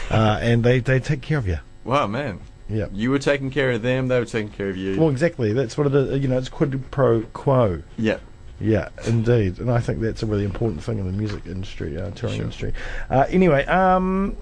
uh, 0.09 0.39
and 0.41 0.63
they, 0.63 0.79
they 0.79 0.99
take 0.99 1.21
care 1.21 1.37
of 1.37 1.47
you. 1.47 1.59
Wow, 1.83 2.07
man. 2.07 2.39
Yeah. 2.67 2.87
You 2.91 3.11
were 3.11 3.19
taking 3.19 3.51
care 3.51 3.71
of 3.71 3.81
them; 3.83 4.07
they 4.07 4.17
were 4.19 4.25
taking 4.25 4.51
care 4.51 4.69
of 4.69 4.77
you. 4.77 4.99
Well, 4.99 5.09
exactly. 5.09 5.53
That's 5.53 5.77
what 5.77 5.85
it 5.87 5.93
is. 5.93 6.19
You 6.21 6.27
know, 6.27 6.37
it's 6.37 6.49
quid 6.49 6.89
pro 6.91 7.21
quo. 7.33 7.83
yeah. 7.97 8.17
Yeah, 8.57 8.87
indeed, 9.05 9.59
and 9.59 9.69
I 9.69 9.81
think 9.81 9.99
that's 9.99 10.23
a 10.23 10.25
really 10.25 10.45
important 10.45 10.81
thing 10.81 10.97
in 10.97 11.05
the 11.05 11.11
music 11.11 11.45
industry, 11.45 11.97
uh, 11.99 12.11
touring 12.11 12.35
Sure. 12.37 12.43
industry. 12.45 12.73
Uh, 13.09 13.25
anyway, 13.29 13.65
um, 13.65 14.37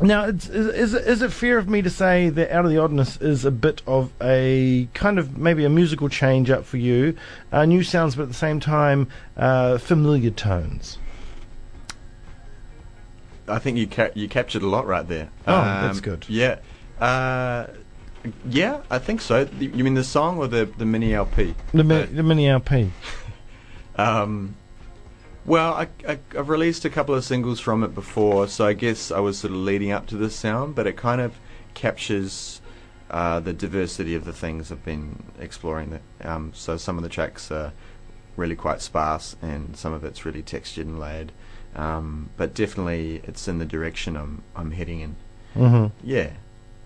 now 0.00 0.26
it's, 0.26 0.48
is, 0.48 0.68
is 0.68 0.94
it- 0.94 1.04
is 1.08 1.20
it 1.20 1.32
fair 1.32 1.58
of 1.58 1.68
me 1.68 1.82
to 1.82 1.90
say 1.90 2.28
that 2.28 2.52
Out 2.52 2.64
of 2.64 2.70
the 2.70 2.78
Oddness 2.78 3.16
is 3.20 3.44
a 3.44 3.50
bit 3.50 3.82
of 3.88 4.12
a 4.22 4.88
kind 4.94 5.18
of 5.18 5.36
maybe 5.36 5.64
a 5.64 5.68
musical 5.68 6.08
change 6.08 6.48
up 6.48 6.64
for 6.64 6.76
you, 6.76 7.16
uh, 7.50 7.64
new 7.64 7.82
sounds, 7.82 8.14
but 8.14 8.22
at 8.22 8.28
the 8.28 8.34
same 8.34 8.60
time 8.60 9.08
uh, 9.36 9.78
familiar 9.78 10.30
tones. 10.30 10.98
I 13.48 13.58
think 13.58 13.76
you 13.78 13.86
ca- 13.86 14.10
you 14.14 14.28
captured 14.28 14.62
a 14.62 14.66
lot 14.68 14.86
right 14.86 15.06
there. 15.06 15.28
Oh, 15.46 15.60
that's 15.60 16.00
good. 16.00 16.24
Yeah. 16.28 16.58
Uh, 17.00 17.66
yeah, 18.48 18.80
I 18.90 18.98
think 18.98 19.20
so. 19.20 19.48
You 19.60 19.84
mean 19.84 19.94
the 19.94 20.04
song 20.04 20.38
or 20.38 20.46
the 20.48 20.64
the 20.78 20.86
mini 20.86 21.12
LP? 21.14 21.54
The, 21.72 21.84
mi- 21.84 22.02
Uh, 22.02 22.06
the 22.10 22.22
mini 22.22 22.48
LP. 22.48 22.90
Um, 23.96 24.56
well, 25.46 25.74
I, 25.74 25.88
I, 26.08 26.18
I've 26.36 26.48
released 26.48 26.84
a 26.84 26.90
couple 26.90 27.14
of 27.14 27.24
singles 27.24 27.60
from 27.60 27.84
it 27.84 27.94
before, 27.94 28.48
so 28.48 28.66
I 28.66 28.72
guess 28.72 29.12
I 29.12 29.20
was 29.20 29.38
sort 29.38 29.52
of 29.52 29.58
leading 29.58 29.92
up 29.92 30.06
to 30.08 30.16
this 30.16 30.34
sound, 30.34 30.74
but 30.74 30.86
it 30.88 30.96
kind 30.96 31.20
of 31.20 31.34
captures 31.74 32.60
uh, 33.10 33.38
the 33.40 33.52
diversity 33.52 34.14
of 34.16 34.24
the 34.24 34.32
things 34.32 34.72
I've 34.72 34.84
been 34.84 35.22
exploring. 35.38 35.90
That, 35.90 36.28
um, 36.28 36.50
so 36.54 36.76
some 36.76 36.96
of 36.96 37.02
the 37.04 37.08
tracks 37.08 37.52
are 37.52 37.72
really 38.36 38.56
quite 38.56 38.80
sparse, 38.80 39.36
and 39.42 39.76
some 39.76 39.92
of 39.92 40.04
it's 40.04 40.24
really 40.24 40.42
textured 40.42 40.86
and 40.86 40.98
layered. 40.98 41.32
Um, 41.76 42.30
but 42.36 42.54
definitely, 42.54 43.20
it's 43.24 43.48
in 43.48 43.58
the 43.58 43.66
direction 43.66 44.16
I'm 44.16 44.42
I'm 44.54 44.70
heading 44.72 45.00
in. 45.00 45.16
Mm-hmm. 45.56 46.08
Yeah. 46.08 46.30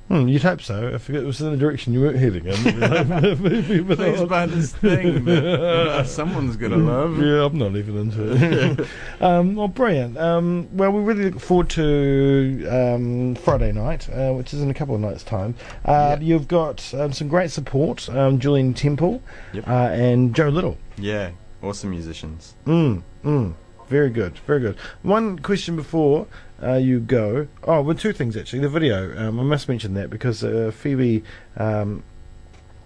Hmm, 0.08 0.26
you'd 0.26 0.42
hope 0.42 0.62
so. 0.62 0.88
If 0.88 1.10
it 1.10 1.22
was 1.22 1.38
in 1.42 1.50
the 1.50 1.58
direction 1.58 1.92
you 1.92 2.00
weren't 2.00 2.16
heading 2.16 2.46
in. 2.46 3.42
Maybe, 3.42 3.80
but 3.82 3.98
Please 3.98 4.22
buy 4.22 4.46
this 4.46 4.72
thing 4.72 5.26
that 5.26 5.44
uh, 5.60 6.04
someone's 6.04 6.56
gonna 6.56 6.78
love. 6.78 7.18
Yeah, 7.18 7.44
I'm 7.44 7.58
not 7.58 7.76
even 7.76 7.98
into 7.98 8.32
it. 8.80 8.86
um, 9.22 9.54
well, 9.54 9.68
brilliant. 9.68 10.16
Um, 10.16 10.66
well, 10.72 10.92
we 10.92 11.02
really 11.02 11.30
look 11.30 11.40
forward 11.42 11.68
to 11.70 12.66
um, 12.70 13.34
Friday 13.34 13.70
night, 13.72 14.08
uh, 14.08 14.32
which 14.32 14.54
is 14.54 14.62
in 14.62 14.70
a 14.70 14.74
couple 14.74 14.94
of 14.94 15.02
nights' 15.02 15.22
time. 15.24 15.54
Uh, 15.84 16.16
Yeah. 16.18 16.20
You've 16.20 16.48
got 16.48 16.94
um, 16.94 17.12
some 17.12 17.28
great 17.28 17.50
support, 17.50 18.08
um, 18.08 18.38
Julian 18.38 18.72
Temple 18.72 19.22
Yep. 19.52 19.68
uh, 19.68 19.70
and 19.92 20.34
Joe 20.34 20.48
Little. 20.48 20.78
Yeah. 20.98 21.30
Awesome 21.62 21.90
musicians. 21.90 22.54
Mm, 22.66 23.02
mm. 23.24 23.54
Very 23.88 24.10
good, 24.10 24.38
very 24.46 24.60
good. 24.60 24.76
One 25.02 25.38
question 25.38 25.74
before 25.74 26.26
uh, 26.62 26.74
you 26.74 27.00
go. 27.00 27.48
Oh, 27.64 27.80
well, 27.82 27.96
two 27.96 28.12
things 28.12 28.36
actually. 28.36 28.60
The 28.60 28.68
video, 28.68 29.16
um, 29.18 29.40
I 29.40 29.42
must 29.42 29.68
mention 29.68 29.94
that 29.94 30.10
because 30.10 30.44
uh, 30.44 30.70
Phoebe 30.74 31.24
um, 31.56 32.02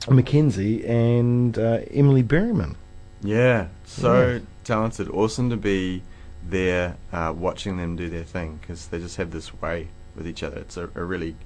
Mackenzie 0.09 0.87
and 0.87 1.59
uh, 1.59 1.81
Emily 1.91 2.23
Berryman. 2.23 2.77
Yeah, 3.23 3.69
so 3.85 4.29
Yeah. 4.33 4.39
talented. 4.65 5.09
Awesome 5.09 5.51
to 5.51 5.57
be 5.57 6.03
there 6.49 6.97
uh, 7.13 7.33
watching 7.37 7.77
them 7.77 7.97
do 7.97 8.09
their 8.09 8.25
thing 8.25 8.59
because 8.61 8.87
they 8.89 8.99
just 8.99 9.17
have 9.17 9.31
this 9.33 9.61
way 9.61 9.89
with 10.17 10.27
each 10.27 10.43
other. 10.43 10.59
It's 10.59 10.77
a, 10.77 10.89
a 10.95 11.05
really 11.05 11.37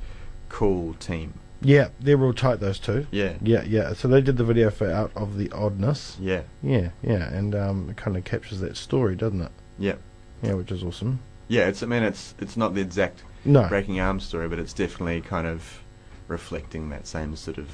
cool 0.49 0.95
team. 0.95 1.35
Yeah, 1.67 1.89
they're 1.99 2.17
real 2.17 2.33
tight, 2.33 2.61
those 2.61 2.79
two. 2.79 3.09
Yeah, 3.11 3.35
Yeah, 3.43 3.65
yeah. 3.65 3.93
So 3.95 4.07
they 4.07 4.21
did 4.21 4.37
the 4.37 4.45
video 4.45 4.71
for 4.71 4.89
Out 4.89 5.11
of 5.17 5.37
the 5.37 5.51
Oddness. 5.51 6.17
yeah, 6.21 6.43
Yeah, 6.63 6.91
yeah, 7.03 7.29
and 7.33 7.55
um, 7.57 7.89
it 7.91 7.97
kind 7.97 8.17
of 8.17 8.23
captures 8.25 8.61
that 8.61 8.77
story, 8.77 9.17
doesn't 9.17 9.41
it? 9.43 9.51
yeah, 9.79 9.97
Yeah, 10.43 10.55
which 10.55 10.71
is 10.71 10.85
awesome. 10.85 11.19
yeah. 11.49 11.67
It's 11.67 11.83
I 11.83 11.87
mean 11.87 12.05
it's 12.05 12.35
it's 12.39 12.57
not 12.57 12.75
the 12.75 12.81
exact 12.83 13.25
No. 13.45 13.67
breaking 13.69 13.99
arm 13.99 14.21
story, 14.21 14.49
but 14.49 14.59
it's 14.61 14.73
definitely 14.73 15.21
kind 15.23 15.47
of 15.49 15.83
reflecting 16.29 16.89
that 16.91 17.07
same 17.09 17.35
sort 17.35 17.59
of 17.59 17.69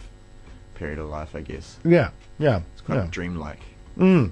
period 0.75 0.99
of 0.99 1.09
life, 1.11 1.35
I 1.37 1.43
guess. 1.43 1.79
Yeah, 1.85 2.11
yeah. 2.39 2.61
It's 2.73 2.81
quite 2.81 2.97
yeah. 2.97 3.09
dreamlike. 3.11 3.61
Mm. 3.99 4.31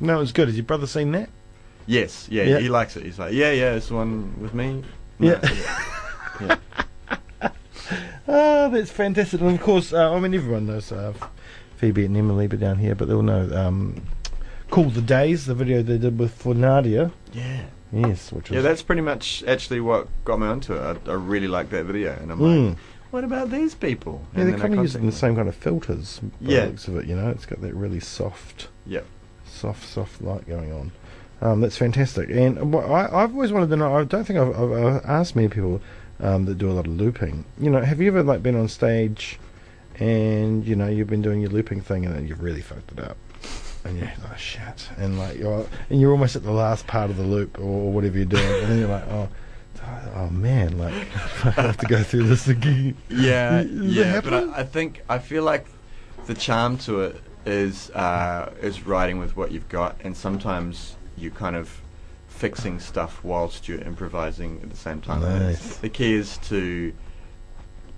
No, 0.00 0.20
it's 0.20 0.32
good. 0.32 0.48
Has 0.48 0.56
your 0.56 0.64
brother 0.66 0.86
seen 0.88 1.12
that? 1.12 1.28
Yes, 1.86 2.26
yeah, 2.30 2.42
Yeah. 2.42 2.58
he 2.58 2.68
likes 2.68 2.96
it. 2.96 3.04
He's 3.04 3.18
like, 3.18 3.32
yeah, 3.32 3.52
yeah, 3.52 3.74
it's 3.74 3.88
the 3.88 3.94
one 3.94 4.34
with 4.40 4.54
me. 4.54 4.82
No, 5.20 5.38
yeah. 5.42 5.84
Oh, 8.28 8.68
that's 8.70 8.90
fantastic. 8.90 9.40
And 9.40 9.50
of 9.50 9.60
course, 9.62 9.92
uh, 9.92 10.12
I 10.12 10.20
mean, 10.20 10.34
everyone 10.34 10.66
knows 10.66 10.92
uh, 10.92 11.14
Phoebe 11.76 12.04
and 12.04 12.16
Emily 12.16 12.46
be 12.46 12.56
down 12.56 12.78
here, 12.78 12.94
but 12.94 13.08
they'll 13.08 13.22
know 13.22 13.48
um, 13.56 14.02
Cool 14.70 14.90
the 14.90 15.00
Days, 15.00 15.46
the 15.46 15.54
video 15.54 15.82
they 15.82 15.98
did 15.98 16.18
with 16.18 16.32
for 16.34 16.54
Nadia. 16.54 17.10
yeah. 17.32 17.62
Yes, 17.90 18.32
which 18.32 18.50
was. 18.50 18.56
Yeah, 18.56 18.60
that's 18.60 18.82
pretty 18.82 19.00
much 19.00 19.42
actually 19.44 19.80
what 19.80 20.08
got 20.26 20.38
me 20.40 20.46
onto 20.46 20.74
it. 20.74 20.78
I, 21.06 21.10
I 21.10 21.14
really 21.14 21.48
like 21.48 21.70
that 21.70 21.86
video, 21.86 22.12
and 22.20 22.30
I'm 22.30 22.38
Mm. 22.38 22.68
like, 22.68 22.78
what 23.10 23.24
about 23.24 23.48
these 23.50 23.74
people? 23.74 24.26
Yeah, 24.34 24.42
And 24.42 24.52
they're 24.52 24.58
kind 24.58 24.74
of 24.74 24.80
using 24.80 25.06
the 25.06 25.12
same 25.12 25.34
kind 25.36 25.48
of 25.48 25.54
filters. 25.54 26.18
By 26.18 26.52
Yeah. 26.52 26.60
the 26.60 26.66
looks 26.66 26.86
of 26.88 26.96
it, 26.98 27.06
you 27.06 27.16
know, 27.16 27.30
it's 27.30 27.46
got 27.46 27.62
that 27.62 27.74
really 27.74 27.98
soft. 28.00 28.68
Yep. 28.84 29.06
soft, 29.46 29.88
soft 29.88 30.20
light 30.20 30.46
going 30.46 30.70
on. 30.70 30.92
Um, 31.40 31.62
that's 31.62 31.78
fantastic. 31.78 32.28
And 32.28 32.58
I, 32.76 33.08
I've 33.10 33.32
always 33.32 33.52
wanted 33.52 33.70
to 33.70 33.76
know. 33.76 33.96
I 33.96 34.04
don't 34.04 34.24
think 34.26 34.38
I've, 34.38 34.54
I've, 34.60 34.72
I've 34.72 35.04
asked 35.06 35.34
many 35.34 35.48
people 35.48 35.80
um, 36.20 36.44
that 36.46 36.58
do 36.58 36.70
a 36.70 36.72
lot 36.72 36.86
of 36.86 36.92
looping. 36.92 37.44
You 37.58 37.70
know, 37.70 37.80
have 37.80 38.00
you 38.00 38.08
ever 38.08 38.22
like 38.22 38.42
been 38.42 38.56
on 38.56 38.68
stage 38.68 39.38
and 39.98 40.64
you 40.66 40.76
know 40.76 40.88
you've 40.88 41.08
been 41.08 41.22
doing 41.22 41.40
your 41.40 41.50
looping 41.50 41.80
thing 41.80 42.06
and 42.06 42.14
then 42.14 42.26
you've 42.26 42.42
really 42.42 42.62
fucked 42.62 42.92
it 42.92 43.00
up, 43.00 43.16
and 43.84 43.98
you're 43.98 44.10
like 44.28 44.38
shit, 44.38 44.88
and 44.96 45.18
like 45.18 45.38
you're 45.38 45.66
and 45.90 46.00
you're 46.00 46.12
almost 46.12 46.36
at 46.36 46.42
the 46.42 46.52
last 46.52 46.86
part 46.86 47.10
of 47.10 47.16
the 47.16 47.24
loop 47.24 47.58
or 47.58 47.92
whatever 47.92 48.16
you're 48.16 48.26
doing, 48.26 48.44
and 48.44 48.70
then 48.70 48.78
you're 48.78 48.88
like 48.88 49.06
oh. 49.08 49.28
Oh 50.14 50.28
man! 50.28 50.76
Like 50.76 50.92
I 51.44 51.62
have 51.62 51.76
to 51.78 51.86
go 51.86 52.02
through 52.02 52.24
this 52.24 52.48
again. 52.48 52.96
Yeah, 53.08 53.60
yeah, 53.70 54.20
but? 54.20 54.34
I, 54.34 54.60
I 54.60 54.62
think 54.64 55.02
I 55.08 55.18
feel 55.18 55.44
like 55.44 55.66
the 56.26 56.34
charm 56.34 56.76
to 56.78 57.00
it 57.02 57.22
is 57.46 57.90
uh, 57.90 58.52
is 58.60 58.84
writing 58.84 59.18
with 59.18 59.36
what 59.36 59.50
you've 59.50 59.68
got, 59.68 59.96
and 60.02 60.16
sometimes 60.16 60.96
you 61.16 61.30
kind 61.30 61.56
of 61.56 61.80
fixing 62.38 62.78
stuff 62.78 63.22
whilst 63.24 63.66
you're 63.68 63.80
improvising 63.80 64.60
at 64.62 64.70
the 64.70 64.76
same 64.76 65.00
time. 65.00 65.20
Nice. 65.22 65.76
The 65.78 65.88
key 65.88 66.14
is 66.14 66.38
to 66.48 66.92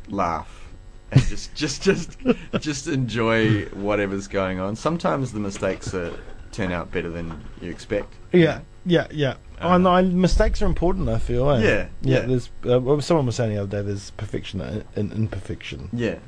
laugh 0.09 0.69
and 1.13 1.23
just 1.23 1.55
just 1.63 1.83
just 1.83 2.17
just 2.59 2.87
enjoy 2.87 3.65
whatever's 3.67 4.29
going 4.29 4.59
on. 4.61 4.77
Sometimes 4.77 5.33
the 5.33 5.41
mistakes 5.41 5.95
are, 5.95 6.13
turn 6.53 6.73
out 6.73 6.91
better 6.91 7.11
than 7.11 7.43
you 7.61 7.71
expect. 7.71 8.15
Yeah, 8.33 8.61
yeah, 8.87 9.07
yeah. 9.11 9.35
oh, 9.61 9.77
no, 9.77 9.91
I- 9.91 10.03
mistakes 10.03 10.63
are 10.63 10.67
important. 10.67 11.09
I 11.09 11.19
feel. 11.19 11.51
eh? 11.51 11.61
Yeah, 11.61 11.69
yeah. 11.69 11.87
yeah. 12.03 12.21
There's 12.27 12.51
uh, 12.69 12.81
well, 12.81 13.01
someone 13.03 13.27
was 13.27 13.37
saying 13.37 13.55
the 13.55 13.63
other 13.63 13.71
day. 13.83 13.83
There's 13.87 14.11
perfection 14.13 14.61
in 14.97 15.13
imperfection. 15.13 15.91
Yeah, 15.93 16.19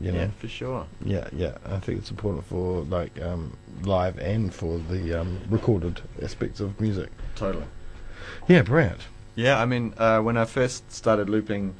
You 0.00 0.12
know. 0.12 0.18
yeah, 0.18 0.30
for 0.38 0.48
sure. 0.48 0.86
Yeah, 1.04 1.28
yeah. 1.32 1.58
I 1.66 1.78
think 1.80 1.98
it's 1.98 2.10
important 2.10 2.44
for 2.44 2.82
like 2.82 3.20
um, 3.20 3.56
live 3.82 4.18
and 4.18 4.54
for 4.54 4.78
the 4.78 5.20
um, 5.20 5.40
recorded 5.50 6.00
aspects 6.22 6.60
of 6.60 6.80
music. 6.80 7.10
Totally. 7.34 7.64
Yeah, 8.46 8.62
brilliant. 8.62 9.00
Yeah, 9.34 9.60
I 9.60 9.66
mean, 9.66 9.94
uh, 9.98 10.20
when 10.20 10.36
I 10.36 10.44
first 10.44 10.90
started 10.92 11.28
looping, 11.28 11.74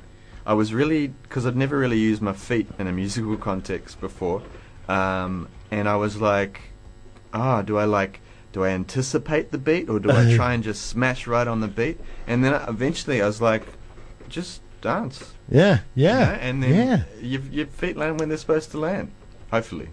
I 0.46 0.54
was 0.54 0.72
really 0.72 1.08
because 1.08 1.46
I'd 1.46 1.56
never 1.56 1.78
really 1.78 1.98
used 1.98 2.22
my 2.22 2.32
feet 2.32 2.68
in 2.78 2.86
a 2.86 2.92
musical 2.92 3.36
context 3.36 4.00
before, 4.00 4.42
um, 4.88 5.48
and 5.70 5.88
I 5.88 5.96
was 5.96 6.20
like, 6.20 6.60
ah, 7.32 7.62
do 7.62 7.76
I 7.78 7.84
like, 7.84 8.20
do 8.52 8.64
I 8.64 8.70
anticipate 8.70 9.50
the 9.50 9.58
beat 9.58 9.88
or 9.88 10.00
do 10.00 10.10
I 10.10 10.34
try 10.36 10.54
and 10.54 10.62
just 10.62 10.86
smash 10.86 11.26
right 11.26 11.46
on 11.46 11.60
the 11.60 11.68
beat? 11.68 12.00
And 12.26 12.44
then 12.44 12.54
eventually 12.68 13.20
I 13.22 13.26
was 13.26 13.40
like, 13.40 13.64
just 14.28 14.62
dance, 14.80 15.32
Yeah, 15.50 15.80
you 15.94 16.04
yeah, 16.06 16.24
know? 16.24 16.32
and 16.40 16.62
then 16.62 16.74
yeah. 16.74 17.02
your 17.20 17.40
your 17.50 17.66
feet 17.66 17.96
land 17.96 18.20
when 18.20 18.28
they're 18.28 18.38
supposed 18.38 18.70
to 18.72 18.78
land, 18.78 19.10
hopefully. 19.50 19.88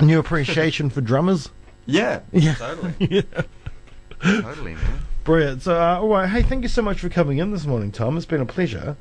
New 0.00 0.18
appreciation 0.18 0.90
for 0.90 1.00
drummers. 1.00 1.50
Yeah, 1.86 2.20
Yeah. 2.32 2.54
totally, 2.58 2.94
yeah. 3.00 3.22
totally, 4.20 4.74
man. 4.74 5.00
Brilliant. 5.24 5.62
So, 5.62 5.74
uh, 5.78 5.98
all 6.00 6.08
right. 6.08 6.28
Hey, 6.28 6.42
thank 6.42 6.62
you 6.62 6.68
so 6.68 6.82
much 6.82 7.00
for 7.00 7.08
coming 7.08 7.38
in 7.38 7.50
this 7.50 7.66
morning, 7.66 7.92
Tom. 7.92 8.16
It's 8.16 8.26
been 8.26 8.40
a 8.40 8.46
pleasure. 8.46 8.96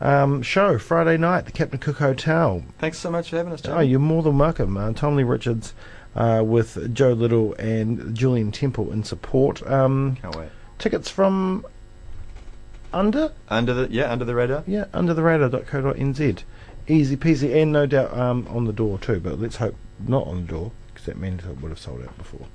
Um, 0.00 0.42
show 0.42 0.78
Friday 0.78 1.16
night, 1.16 1.44
the 1.44 1.52
Captain 1.52 1.78
Cook 1.78 1.96
Hotel. 1.98 2.62
Thanks 2.78 2.98
so 2.98 3.10
much 3.10 3.30
for 3.30 3.36
having 3.36 3.52
us, 3.52 3.60
John. 3.60 3.76
Oh, 3.76 3.80
you're 3.80 3.98
more 3.98 4.22
than 4.22 4.38
welcome. 4.38 4.76
Uh, 4.76 4.92
Tom 4.92 5.16
Lee 5.16 5.24
Richards 5.24 5.74
uh, 6.14 6.42
with 6.46 6.94
Joe 6.94 7.12
Little 7.12 7.54
and 7.54 8.14
Julian 8.16 8.52
Temple 8.52 8.92
in 8.92 9.02
support. 9.04 9.66
Um, 9.68 10.16
Can't 10.22 10.36
wait. 10.36 10.48
tickets 10.78 11.10
from 11.10 11.66
under 12.92 13.32
Under 13.48 13.74
the 13.74 13.88
yeah, 13.92 14.10
under 14.10 14.24
the 14.24 14.34
radar. 14.34 14.64
yeah 14.66 14.86
under 14.92 15.14
the 15.14 15.22
radar.co.nz. 15.22 16.42
Easy 16.86 17.16
peasy, 17.16 17.60
and 17.60 17.70
no 17.72 17.84
doubt 17.86 18.16
um, 18.16 18.46
on 18.50 18.64
the 18.64 18.72
door 18.72 18.98
too. 18.98 19.20
But 19.20 19.38
let's 19.38 19.56
hope 19.56 19.74
not 20.06 20.26
on 20.26 20.42
the 20.46 20.46
door 20.52 20.72
because 20.88 21.04
that 21.06 21.18
means 21.18 21.44
it 21.44 21.60
would 21.60 21.68
have 21.68 21.78
sold 21.78 22.02
out 22.02 22.16
before. 22.16 22.46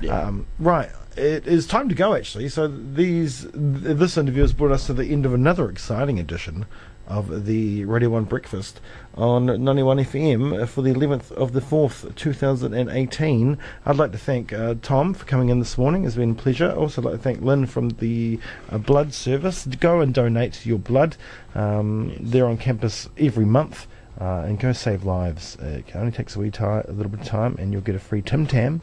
Yeah. 0.00 0.18
Um, 0.20 0.46
right, 0.58 0.88
it 1.16 1.46
is 1.46 1.66
time 1.66 1.88
to 1.88 1.94
go 1.94 2.14
actually. 2.14 2.48
So 2.48 2.68
these 2.68 3.42
th- 3.42 3.52
this 3.54 4.16
interview 4.16 4.42
has 4.42 4.52
brought 4.52 4.70
us 4.72 4.86
to 4.86 4.94
the 4.94 5.06
end 5.06 5.26
of 5.26 5.34
another 5.34 5.68
exciting 5.68 6.20
edition 6.20 6.64
of 7.08 7.46
the 7.46 7.84
Radio 7.84 8.10
One 8.10 8.24
Breakfast 8.24 8.80
on 9.14 9.46
91 9.46 9.98
FM 9.98 10.68
for 10.68 10.82
the 10.82 10.92
11th 10.92 11.32
of 11.32 11.52
the 11.52 11.60
4th, 11.60 12.14
2018. 12.14 13.58
I'd 13.84 13.96
like 13.96 14.12
to 14.12 14.18
thank 14.18 14.52
uh, 14.52 14.74
Tom 14.82 15.14
for 15.14 15.24
coming 15.24 15.48
in 15.48 15.58
this 15.58 15.76
morning. 15.76 16.04
It's 16.04 16.16
been 16.16 16.30
a 16.30 16.34
pleasure. 16.34 16.70
Also, 16.70 17.02
like 17.02 17.14
to 17.14 17.18
thank 17.18 17.40
Lynn 17.40 17.66
from 17.66 17.90
the 17.90 18.38
uh, 18.70 18.78
Blood 18.78 19.12
Service. 19.12 19.66
Go 19.66 20.00
and 20.00 20.14
donate 20.14 20.64
your 20.64 20.78
blood. 20.78 21.16
Um, 21.54 22.16
They're 22.20 22.46
on 22.46 22.58
campus 22.58 23.08
every 23.18 23.46
month. 23.46 23.86
Uh, 24.20 24.44
and 24.46 24.60
go 24.60 24.72
save 24.72 25.04
lives. 25.04 25.56
It 25.56 25.96
only 25.96 26.12
takes 26.12 26.36
a 26.36 26.38
wee 26.38 26.50
time, 26.50 26.84
a 26.86 26.92
little 26.92 27.10
bit 27.10 27.20
of 27.20 27.26
time, 27.26 27.56
and 27.58 27.72
you'll 27.72 27.80
get 27.80 27.94
a 27.94 27.98
free 27.98 28.20
Tim 28.20 28.46
Tam. 28.46 28.82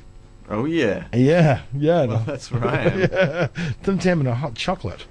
Oh 0.51 0.65
yeah. 0.65 1.05
Yeah, 1.13 1.62
yeah. 1.75 2.05
Well, 2.05 2.23
that's 2.25 2.51
right. 2.51 3.09
Yeah. 3.12 3.47
Tim 3.83 3.99
Tam 3.99 4.19
and 4.19 4.29
a 4.29 4.33
hot 4.35 4.55
chocolate. 4.55 5.05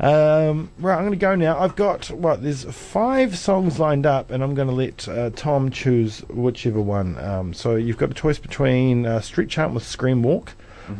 um, 0.00 0.70
right, 0.78 0.96
I'm 0.96 1.02
going 1.02 1.10
to 1.12 1.16
go 1.16 1.34
now. 1.34 1.58
I've 1.58 1.76
got 1.76 2.10
what? 2.10 2.42
There's 2.42 2.64
five 2.64 3.38
songs 3.38 3.78
lined 3.78 4.04
up, 4.04 4.30
and 4.30 4.42
I'm 4.42 4.54
going 4.54 4.68
to 4.68 4.74
let 4.74 5.08
uh, 5.08 5.30
Tom 5.34 5.70
choose 5.70 6.20
whichever 6.28 6.80
one. 6.80 7.18
Um, 7.18 7.54
so 7.54 7.76
you've 7.76 7.96
got 7.96 8.10
a 8.10 8.14
choice 8.14 8.38
between 8.38 9.06
uh, 9.06 9.20
Street 9.20 9.48
Chant 9.48 9.72
with 9.72 9.82
Scream 9.86 10.22
Walk, 10.22 10.52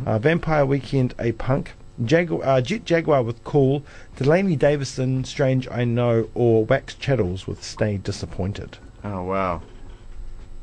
uh, 0.06 0.18
Vampire 0.18 0.64
Weekend, 0.64 1.14
A 1.18 1.32
Punk, 1.32 1.74
Jaguar, 2.04 2.42
uh, 2.44 2.60
Jet 2.62 2.84
Jaguar 2.86 3.22
with 3.22 3.44
Cool, 3.44 3.82
Delaney 4.16 4.56
Davison, 4.56 5.24
Strange 5.24 5.68
I 5.70 5.84
Know, 5.84 6.30
or 6.34 6.64
Wax 6.64 6.94
Chattels 6.94 7.46
with 7.46 7.62
Stay 7.62 7.98
Disappointed. 7.98 8.78
Oh 9.04 9.22
wow. 9.22 9.62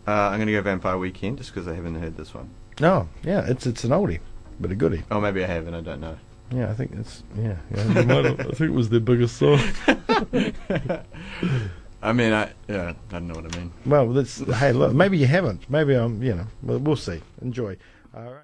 Uh, 0.07 0.11
I'm 0.11 0.39
gonna 0.39 0.51
go 0.51 0.61
Vampire 0.61 0.97
Weekend 0.97 1.37
just 1.37 1.53
because 1.53 1.67
I 1.67 1.75
haven't 1.75 1.95
heard 1.95 2.17
this 2.17 2.33
one. 2.33 2.49
Oh, 2.81 3.07
yeah, 3.23 3.45
it's 3.47 3.65
it's 3.67 3.83
an 3.83 3.91
oldie, 3.91 4.19
but 4.59 4.71
a 4.71 4.75
goodie. 4.75 5.03
Oh, 5.11 5.19
maybe 5.21 5.43
I 5.43 5.47
haven't. 5.47 5.73
I 5.75 5.81
don't 5.81 6.01
know. 6.01 6.17
Yeah, 6.51 6.69
I 6.69 6.73
think 6.73 6.91
it's 6.93 7.23
yeah. 7.37 7.55
yeah 7.75 7.83
you 8.01 8.05
might 8.05 8.25
have- 8.25 8.39
I 8.39 8.43
think 8.43 8.61
it 8.61 8.69
was 8.73 8.89
their 8.89 8.99
biggest 8.99 9.37
song. 9.37 9.59
I 12.01 12.11
mean, 12.11 12.33
I 12.33 12.51
yeah, 12.67 12.89
I 12.91 12.95
don't 13.11 13.27
know 13.27 13.35
what 13.35 13.55
I 13.55 13.57
mean. 13.57 13.71
Well, 13.85 14.09
that's 14.09 14.39
hey, 14.59 14.73
look, 14.73 14.93
maybe 14.93 15.17
you 15.17 15.25
haven't. 15.25 15.69
Maybe 15.69 15.93
I'm, 15.95 16.21
you 16.21 16.35
know, 16.35 16.47
we'll, 16.61 16.79
we'll 16.79 16.95
see. 16.97 17.21
Enjoy. 17.41 17.77
All 18.15 18.23
right. 18.23 18.41